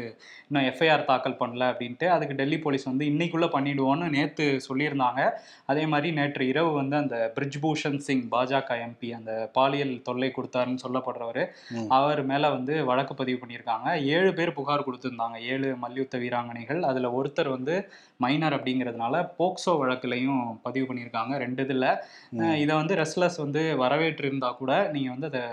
இன்னும் 0.44 0.66
எஃப்ஐஆர் 0.70 1.04
தாக்கல் 1.04 1.38
பண்ணல 1.38 1.70
அப்படின்ட்டு 1.72 2.06
அதுக்கு 2.08 2.34
டெல்லி 2.34 2.58
போலீஸ் 2.58 2.84
வந்து 2.84 3.04
இன்னைக்குள்ள 3.06 3.48
பண்ணிடுவோம்னு 3.52 4.08
நேத்து 4.10 4.46
சொல்லியிருந்தாங்க. 4.68 5.20
அதே 5.66 5.86
மாதிரி 5.86 6.10
நேற்று 6.12 6.46
இரவு 6.46 6.72
வந்து 6.72 6.96
அந்த 6.96 7.32
பிரிஜ்பூஷன் 7.36 7.98
சிங் 8.00 8.28
பாஜக 8.30 8.78
எம்பி 8.86 9.10
அந்த 9.12 9.50
பாலியல் 9.52 10.02
தொல்லை 10.02 10.32
கொடுத்தாருன்னு 10.32 10.84
சொல்லப்படுறவர். 10.84 11.42
அவர் 11.92 12.22
மேல 12.24 12.50
வந்து 12.50 12.84
வழக்கு 12.84 13.14
பதிவு 13.14 13.38
பண்ணியிருக்காங்க. 13.38 13.88
ஏழு 14.08 14.34
பேர் 14.34 14.52
புகார் 14.52 14.86
கொடுத்திருந்தாங்க. 14.86 15.38
ஏழு 15.46 15.76
மல்யுத்த 15.76 16.18
வீராங்கனைகள். 16.18 16.80
அதுல 16.82 17.10
ஒருத்தர் 17.12 17.48
வந்து 17.48 17.74
மைனர் 18.16 18.56
அப்படிங்கிறதுனால 18.56 19.16
போக்சோ 19.38 19.72
வழக்குலையும் 19.78 20.42
பதிவு 20.62 20.86
பண்ணியிருக்காங்க. 20.86 21.36
ரெண்டு 21.36 21.62
இதில். 21.62 21.86
இதை 22.62 22.76
வந்து 22.76 22.94
ரெஸ்லர்ஸ் 22.94 23.36
வந்து 23.36 23.76
வரவேற்று 23.76 24.26
இருந்தா 24.26 24.50
கூட 24.50 24.90
நீங்க 24.92 25.10
வந்து 25.10 25.26
அதை 25.26 25.44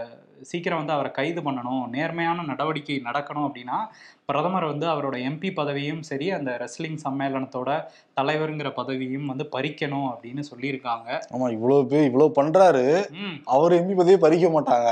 சீக்கிரம் 0.41 0.77
வந்து 0.77 0.93
அவரை 0.93 1.11
கைது 1.11 1.41
பண்ணணும் 1.41 1.87
நேர்மையான 1.87 2.43
நடவடிக்கை 2.43 3.01
நடக்கணும் 3.05 3.47
அப்படின்னா 3.47 3.77
பிரதமர் 4.25 4.65
வந்து 4.65 4.87
அவரோட 4.87 5.15
எம்பி 5.29 5.49
பதவியும் 5.53 5.99
சரி 5.99 6.31
அந்த 6.31 6.51
ரெஸ்லிங் 6.63 6.97
சம்மேளனத்தோட 7.03 7.69
தலைவருங்கிற 8.19 8.69
பதவியும் 8.77 9.25
வந்து 9.25 9.45
பறிக்கணும் 9.55 10.07
அப்படின்னு 10.11 10.43
சொல்லியிருக்காங்க. 10.51 11.07
ஆமா 11.33 11.51
இவ்வளவு 11.51 11.85
பேர் 11.85 12.07
இவ்வளவு 12.09 12.37
பண்றாரு. 12.39 12.85
அவர் 13.43 13.77
எம்பி 13.79 13.95
பதவியை 13.95 14.19
பறிக்க 14.25 14.49
மாட்டாங்க. 14.49 14.89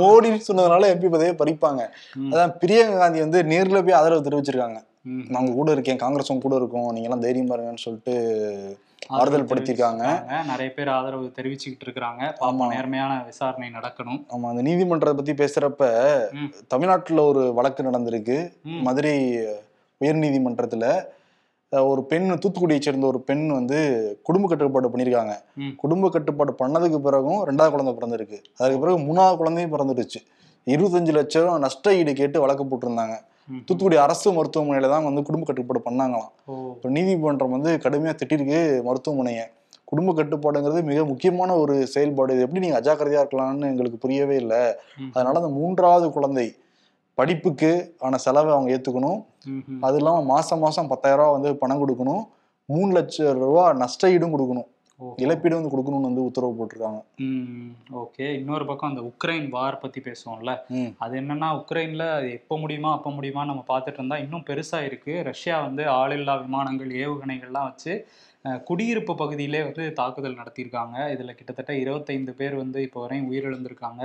மோடின்னு 0.00 0.48
சொன்னதுனால 0.48 0.90
எம்பி 0.94 1.10
பதவியை 1.16 1.36
பறிப்பாங்க. 1.42 1.84
அதான் 2.32 2.54
பிரியங்கா 2.64 2.98
காந்தி 2.98 3.20
வந்து 3.20 3.42
நேர்ல 3.42 3.84
போய் 3.84 3.98
ஆதரவு 4.00 4.26
தெரிவிச்சிருக்காங்க. 4.28 4.80
உங்க 5.34 5.52
கூட 5.52 5.70
இருக்கேன் 5.72 6.00
காங்கிரஸும் 6.00 6.40
கூட 6.40 6.54
இருக்கும் 6.56 6.86
நீங்க 6.90 7.08
எல்லாம் 7.08 7.24
தைரியம் 7.24 7.50
பாருங்கன்னு 7.50 7.84
சொல்லிட்டு 7.84 8.14
ஆறுதல். 9.16 9.44
தெரிவிச்சிருக்காங்க. 9.44 10.04
நிறைய 10.48 10.70
பேர் 10.72 10.90
ஆதரவு 10.94 11.26
தெரிவிச்சுக்கிட்டு 11.36 11.84
இருக்கிறாங்க 11.86 12.22
பாப்போம் 12.32 12.48
ஆமா. 12.60 12.72
நேர்மையான 12.72 13.12
விசாரணை 13.28 13.68
நடக்கணும் 13.74 14.18
ஆமா 14.32 14.48
அந்த 14.50 14.62
நீதிமன்றத்தை 14.66 15.14
பத்தி 15.16 15.34
பேசுறப்ப. 15.36 15.84
தமிழ்நாட்டுல 16.68 17.22
ஒரு 17.30 17.44
வழக்கு 17.54 17.86
நடந்திருக்கு 17.88 18.38
மதுரை 18.82 19.14
உயர்நீதிமன்றத்துல 20.00 20.84
அஹ், 21.72 21.86
ஒரு 21.88 22.02
பெண் 22.06 22.28
தூத்துக்குடியை 22.34 22.80
சேர்ந்த 22.80 23.06
ஒரு 23.06 23.20
பெண் 23.22 23.42
வந்து 23.52 23.78
குடும்ப 24.26 24.44
கட்டுப்பாடு 24.46 24.88
பண்ணியிருக்காங்க 24.88 25.34
ம். 25.60 25.72
குடும்ப 25.76 26.08
கட்டுப்பாடு 26.08 26.52
பண்ணதுக்கு 26.60 26.98
பிறகும் 27.02 27.40
ரெண்டாவது 27.44 27.72
குழந்தை 27.74 27.92
பிறந்திருக்கு 27.94 28.38
அதுக்கு 28.58 28.80
பிறகு 28.80 28.98
மூணாவது 29.04 29.36
குழந்தையும் 29.40 29.74
பிறந்துடுச்சு 29.74 30.20
இருபத்தஞ்சு 30.66 31.12
லட்சம் 31.14 31.60
நஷ்ட 31.62 31.94
ஈடு 31.98 32.12
கேட்டு 32.14 32.38
வழக்கு 32.40 32.64
போட்டிருந்தாங்க. 32.64 33.16
தூத்துக்குடி 33.56 33.96
அரசு 33.96 34.32
மருத்துவமனையில 34.32 34.88
தான் 34.88 35.04
வந்து 35.04 35.22
குடும்ப 35.22 35.52
கட்டுப்பாடு 35.52 35.80
பண்ணாங்களாம். 35.90 36.32
இப்போ 36.74 36.88
நீதிமன்றம் 36.88 37.50
வந்து 37.50 37.76
கடுமையா 37.76 38.14
திட்டிருக்கு 38.14 38.82
மருத்துவமனையை. 38.82 39.44
குடும்ப 39.84 40.12
கட்டுப்பாடுங்கிறது 40.12 40.82
மிக 40.82 41.04
முக்கியமான 41.04 41.56
ஒரு 41.56 41.86
செயல்பாடு. 41.86 42.32
இது 42.32 42.42
எப்படி 42.42 42.68
நீங்க 42.68 42.80
அஜாக்கிரதையா 42.80 43.22
இருக்கலாம்னு 43.22 43.66
எங்களுக்கு 43.66 43.98
புரியவே 43.98 44.36
இல்லை. 44.36 44.74
அதனால 45.12 45.38
அந்த 45.38 45.48
மூன்றாவது 45.48 46.10
குழந்தை 46.10 46.56
படிப்புக்கு 47.14 47.94
ஆன 47.98 48.16
செலவை 48.16 48.52
அவங்க 48.52 48.70
ஏத்துக்கணும். 48.76 49.24
ம், 49.44 49.62
ம். 49.68 49.82
அது 49.82 49.96
இல்லாம 49.96 50.22
மாசம் 50.22 50.58
மாசம் 50.58 50.88
பத்தாயிரம் 50.88 51.24
ரூபாய் 51.24 51.40
வந்து 51.40 51.58
பணம் 51.58 51.80
கொடுக்கணும். 51.82 52.24
மூணு 52.64 52.92
லட்சம் 52.92 53.38
ரூபா 53.38 53.72
நஷ்ட 53.72 54.10
ஈடும் 54.10 54.38
கொடுக்கணும். 54.38 54.66
இழப்பீடு 55.24 55.58
வந்து 55.58 55.72
கொடுக்கணும்னு 55.72 56.08
வந்து 56.08 56.24
உத்தரவு 56.28 56.56
போட்டிருக்காங்க. 56.58 57.00
ஓகே. 58.02 58.26
இன்னொரு 58.38 58.64
பக்கம் 58.66 58.90
அந்த 58.90 59.02
உக்ரைன் 59.10 59.48
வார் 59.48 59.78
பத்தி 59.78 60.00
பேசுவோம்ல. 60.00 60.52
அது 60.98 61.20
என்னன்னா 61.20 61.48
உக்ரைன்ல 61.60 62.06
அது 62.14 62.30
எப்போ 62.32 62.58
முடியுமா 62.58 62.92
அப்போ 62.92 63.10
முடியுமா 63.10 63.44
நம்ம 63.44 63.64
பார்த்துட்டு 63.68 64.00
இருந்தா 64.00 64.18
இன்னும் 64.24 64.46
பெருசா 64.48 64.80
இருக்கு. 64.84 65.14
ரஷ்யா 65.30 65.58
வந்து 65.66 65.84
ஆளில்லா 65.98 66.36
விமானங்கள் 66.42 66.90
ஏவுகணைகள்லாம் 67.04 67.68
வச்சு 67.70 67.94
குடியிருப்பு 68.68 69.12
பகுதியிலே 69.14 69.60
வந்து 69.62 69.92
தாக்குதல் 69.92 70.36
நடத்தியிருக்காங்க. 70.40 70.96
இதுல 71.14 71.30
கிட்டத்தட்ட 71.38 71.72
இருபத்தைந்து 71.74 72.32
பேர் 72.32 72.54
வந்து 72.54 72.78
இப்போ 72.82 72.98
வரையும் 73.04 73.28
உயிரிழந்திருக்காங்க. 73.30 74.02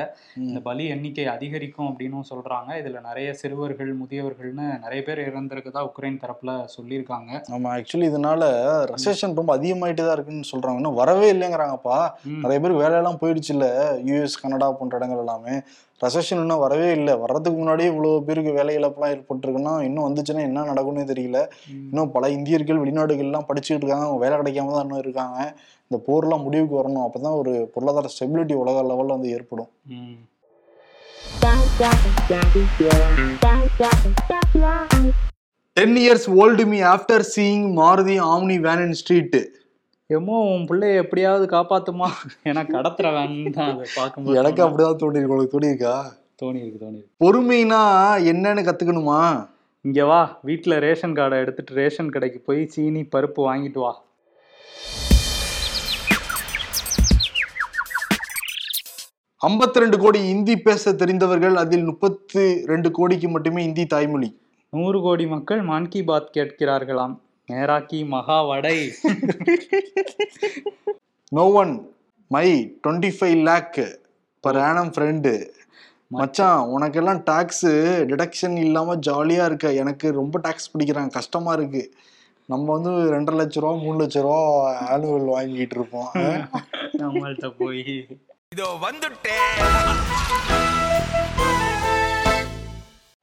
இந்த 0.47 0.59
பலி 0.59 0.85
எண்ணிக்கை 0.85 1.25
அதிகரிக்கும் 1.25 1.89
அப்படின்னும் 1.89 2.27
சொல்றாங்க. 2.31 2.71
இதுல 2.81 3.01
நிறைய 3.09 3.33
சிறுவர்கள் 3.41 3.91
முதியவர்கள்னு 4.01 4.67
நிறைய 4.85 5.03
பேர் 5.03 5.21
இறந்திருக்கதா 5.29 5.83
உக்ரைன் 5.89 6.19
தரப்புல 6.23 6.65
சொல்லியிருக்காங்க. 6.77 7.31
ஆமா 7.57 7.71
ஆக்சுவலி 7.77 8.09
இதனால 8.11 8.51
ரெசெஷன் 8.93 9.37
ரொம்ப 9.41 9.57
அதிகமாயிட்டு 9.57 10.03
தான் 10.05 10.17
இருக்குன்னு 10.17 10.51
சொல்றாங்க. 10.53 10.81
இன்னும் 10.83 10.99
வரவே 11.01 11.29
இல்லைங்கிறாங்கப்பா. 11.35 11.99
நிறைய 12.43 12.59
பேர் 12.65 12.79
வேலையெல்லாம் 12.83 13.21
போயிடுச்சு 13.23 13.53
இல்ல 13.57 13.67
யூஎஸ் 14.09 14.41
கனடா 14.43 14.69
போன்ற 14.71 14.97
இடங்கள் 15.01 15.23
எல்லாமே. 15.25 15.55
ரெசெஷன் 16.05 16.41
இன்னும் 16.43 16.63
வரவே 16.63 16.87
இல்லை. 16.97 17.13
வர்றதுக்கு 17.23 17.57
முன்னாடியே 17.59 17.89
இவ்வளவு 17.91 18.23
பேருக்கு 18.27 18.51
வேலை 18.57 18.75
இழப்புலாம் 18.79 19.13
ஏற்பட்டிருக்குன்னா 19.15 19.73
இன்னும் 19.87 20.07
வந்துச்சுன்னா 20.07 20.43
என்ன 20.49 20.65
நடக்கும்னே 20.71 21.05
தெரியல. 21.11 21.39
இன்னும் 21.89 22.11
பல 22.15 22.29
இந்தியர்கள் 22.37 22.81
வெளிநாடுகள்லாம் 22.83 23.47
படிச்சுக்கிட்டு 23.49 23.83
இருக்காங்க. 23.83 24.07
அவங்க 24.07 24.21
வேலை 24.25 24.37
கிடைக்காம 24.41 24.75
தான் 24.75 24.85
இன்னும் 24.87 25.03
இருக்காங்க. 25.05 25.39
இந்த 25.87 25.97
போர்லாம் 26.07 26.45
முடிவுக்கு 26.47 26.79
வரணும். 26.81 27.05
அப்பதான் 27.07 27.39
ஒரு 27.41 27.53
பொருளாதார 27.73 28.13
ஸ்டெபிலிட்டி 28.15 28.55
உலக 28.63 28.83
லெவல்ல 28.91 29.17
வந்து 29.17 29.33
ஏற்படும். 29.37 29.71
Ten 35.77 35.97
years 36.03 36.27
old 36.41 36.63
me 36.71 36.79
after 36.93 37.23
seeing 37.35 37.63
Maruti 37.79 38.15
Omni 38.33 38.57
van 38.67 38.83
in 38.87 38.97
street 38.99 39.37
எம்மோ 40.15 40.37
உன் 40.53 40.65
பிள்ளைய 40.69 41.01
எப்படியாவது 41.01 41.45
காப்பாத்துமா? 41.53 42.07
ஏன்னா 42.49 42.61
கடத்துற 42.75 43.07
வேன் 43.15 43.35
தான் 43.57 43.69
அதை 43.73 43.85
பார்க்கும்போது 43.95 44.37
எனக்கு 44.39 44.61
அப்படிதான் 44.65 44.99
தோணிருக்கு 45.03 45.33
உங்களுக்கு 45.33 45.55
தோணியிருக்கா 45.55 45.93
தோணி 46.41 46.59
இருக்கு? 46.63 46.79
தோணி 46.83 46.99
இருக்கு 46.99 47.21
பொறுமைனா 47.23 47.81
என்னன்னு 48.31 48.63
கத்துக்கணுமா? 48.67 49.19
இங்க 49.81 50.05
வா 50.05 50.21
வீட்ல 50.41 50.79
ரேஷன் 50.85 51.15
கார்டை 51.19 51.37
எடுத்துட்டு 51.43 51.73
ரேஷன் 51.81 52.13
கடைக்கு 52.15 52.39
போய் 52.39 52.61
சீனி 52.73 53.01
பருப்பு 53.15 53.41
வாங்கிட்டு 53.47 53.81
வா. 53.85 53.93
ஐம்பத்தி 59.47 59.83
ரெண்டு 59.83 59.97
கோடி 59.99 60.19
இந்தி 60.33 60.57
பேச 60.67 60.93
தெரிந்தவர்கள் 61.01 61.55
அதில் 61.55 61.83
முப்பத்து 61.83 62.41
ரெண்டு 62.65 62.91
கோடிக்கு 62.91 63.29
மட்டுமே 63.29 63.63
இந்தி 63.63 63.85
தாய்மொழி. 63.85 64.29
நூறு 64.73 64.99
கோடி 65.01 65.25
மக்கள் 65.27 65.61
மான் 65.61 65.91
கி 65.93 66.03
பாத் 66.03 66.33
கேட்கிறார்களாம். 66.37 67.15
நேராக்கி 67.53 67.99
மகா 68.13 68.37
வடை. 68.49 68.77
No 71.37 71.43
one 71.61 71.73
my 72.35 72.47
twenty 72.83 73.11
five 73.17 73.39
lakh 73.49 73.79
per 74.43 74.59
annum 74.67 74.93
friend 74.95 75.33
மச்சான் 76.15 76.63
உனக்கெல்லாம் 76.75 77.21
டாக்ஸ் 77.29 77.65
டிடக்ஷன் 78.09 78.55
இல்லாம 78.63 78.95
ஜாலியா 79.07 79.45
இருக்க. 79.49 79.67
எனக்கு 79.81 80.07
ரொம்ப 80.19 80.39
டாக்ஸ் 80.45 80.71
பிடிக்கிறாங்க 80.73 81.17
கஷ்டமா 81.19 81.53
இருக்கு. 81.53 81.83
நம்ம 82.51 82.65
வந்து 82.75 82.91
ரெண்டரை 83.13 83.37
லட்ச 83.41 83.63
ரூபா 83.63 83.73
மூணு 83.83 83.97
லட்ச 84.03 84.21
ரூபா 84.25 84.41
ஆனுவல் 84.95 85.29
வாங்கிட்டு 85.35 85.77
இருப்போம். 85.77 86.11
நம்மள்ட்ட 87.01 87.49
போய். 87.59 87.85
இதோ 88.55 88.69
வந்துட்டேன். 88.87 89.49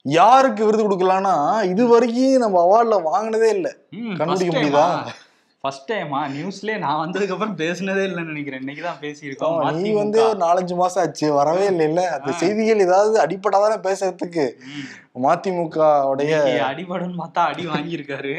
யாருக்கு 0.04 0.64
விருது 0.64 0.82
கொடுக்கலாம்னா 0.84 1.34
இது 1.64 1.86
வரைக்கும் 1.86 2.36
நம்ம 2.38 2.60
அவார்ட்ல 2.60 2.96
வாங்கினதே 3.08 3.48
இல்லை. 3.50 3.72
கண்டுபிடிக்க 4.18 4.52
முடியுதா? 4.52 4.86
ஃபர்ஸ்ட் 5.64 5.90
டைமா 5.92 6.20
நியூஸ்லயே 6.34 6.78
நான் 6.78 7.00
வந்ததுக்கு 7.00 7.30
அப்புறம் 7.30 7.56
பேசினதே 7.58 8.04
இல்லைன்னு 8.04 8.32
நினைக்கிறேன். 8.32 8.60
இன்னைக்கு 8.60 8.82
தான் 8.82 9.00
பேசியிருக்கோம். 9.02 9.56
நீ. 9.78 9.90
வந்து 9.92 10.18
ஒரு 10.26 10.38
நாலஞ்சு 10.40 10.74
மாசம் 10.74 11.02
ஆச்சு 11.02 11.26
வரவே 11.32 11.66
இல்லை 11.66 11.86
இல்ல 11.88 12.02
அந்த. 12.10 12.32
செய்திகள் 12.32 12.84
ஏதாவது 12.86 13.18
அடிப்படாதானே 13.20 13.76
பேசுறதுக்கு. 13.88 14.46
ம். 15.16 15.24
மதிமுக 15.24 15.76
உடைய 16.04 16.32
இன்னைக்கு 16.36 16.66
அடிபடுன்னு 16.66 17.16
பார்த்தா 17.18 17.42
அடி 17.44 17.66
வாங்கியிருக்காரு. 17.66 18.32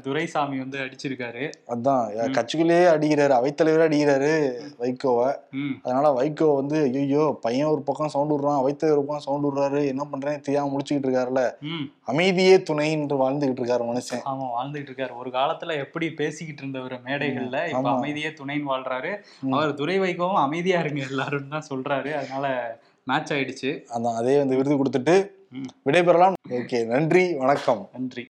துரைசாமி 0.00 0.58
வந்து 0.58 0.78
அடிச்சிருக்காரு. 0.78 1.44
அதான். 1.68 2.04
கட்சிக்குள்ளேயே 2.36 2.86
அடிக்கிறாரு. 2.94 3.34
அவைத்தலைவரே 3.38 3.86
அடிக்கிறாரு 3.88 4.32
வைகோவை. 4.78 5.28
அதனால 5.82 6.12
வைகோ 6.12 6.54
வந்து 6.54 6.90
ஐயோ 6.94 7.38
பையன் 7.40 7.66
ஒரு 7.66 7.82
பக்கம் 7.82 8.08
சவுண்ட் 8.08 8.32
விடுறான் 8.32 8.60
வைத்தலைவர் 8.60 8.96
ஒரு 8.96 9.04
பக்கம் 9.04 9.18
சவுண்ட் 9.18 9.46
விடுறாரு. 9.46 9.86
என்ன 9.86 10.06
பண்றேன்னு 10.12 10.40
தெரியாம 10.40 10.76
முடிச்சுக்கிட்டு 10.76 11.08
இருக்காருல்ல. 11.08 11.44
அமைதியே 12.04 12.62
துணை 12.62 12.90
என்று 12.92 13.16
வாழ்ந்துகிட்டு 13.16 13.62
இருக்காரு 13.62 13.86
மனுஷன். 13.90 14.22
ஆமா 14.24 14.46
வாழ்ந்துகிட்டு 14.56 14.92
இருக்காரு. 14.92 15.16
ஒரு 15.16 15.30
காலத்துல 15.30 15.76
எப்படி 15.76 16.10
பேசிக்கிட்டு 16.12 16.62
இருந்தவர் 16.62 17.02
மேடைகள்ல 17.04 17.68
இப்ப. 17.68 17.90
அமைதியே 17.90 18.28
துணைன்னு 18.28 18.70
வாழ்றாரு. 18.70 19.12
அவர் 19.50 19.74
துரை 19.74 19.98
வைக்கவும் 19.98 20.34
அமைதியா 20.36 20.80
இருங்க 20.80 21.06
எல்லாரும் 21.10 21.48
தான் 21.48 21.68
சொல்றாரு. 21.70 22.12
அதனால 22.14 22.46
மேட்ச் 23.06 23.32
ஆயிடுச்சு. 23.32 23.70
அதான் 23.94 24.14
அதே 24.14 24.38
வந்து 24.38 24.56
விருது 24.56 24.76
கொடுத்துட்டு. 24.80 25.14
விடைபெறலாம். 25.84 26.32
ஓகே 26.48 26.86
நன்றி 26.86 27.34
வணக்கம். 27.34 27.88
நன்றி. 27.92 28.28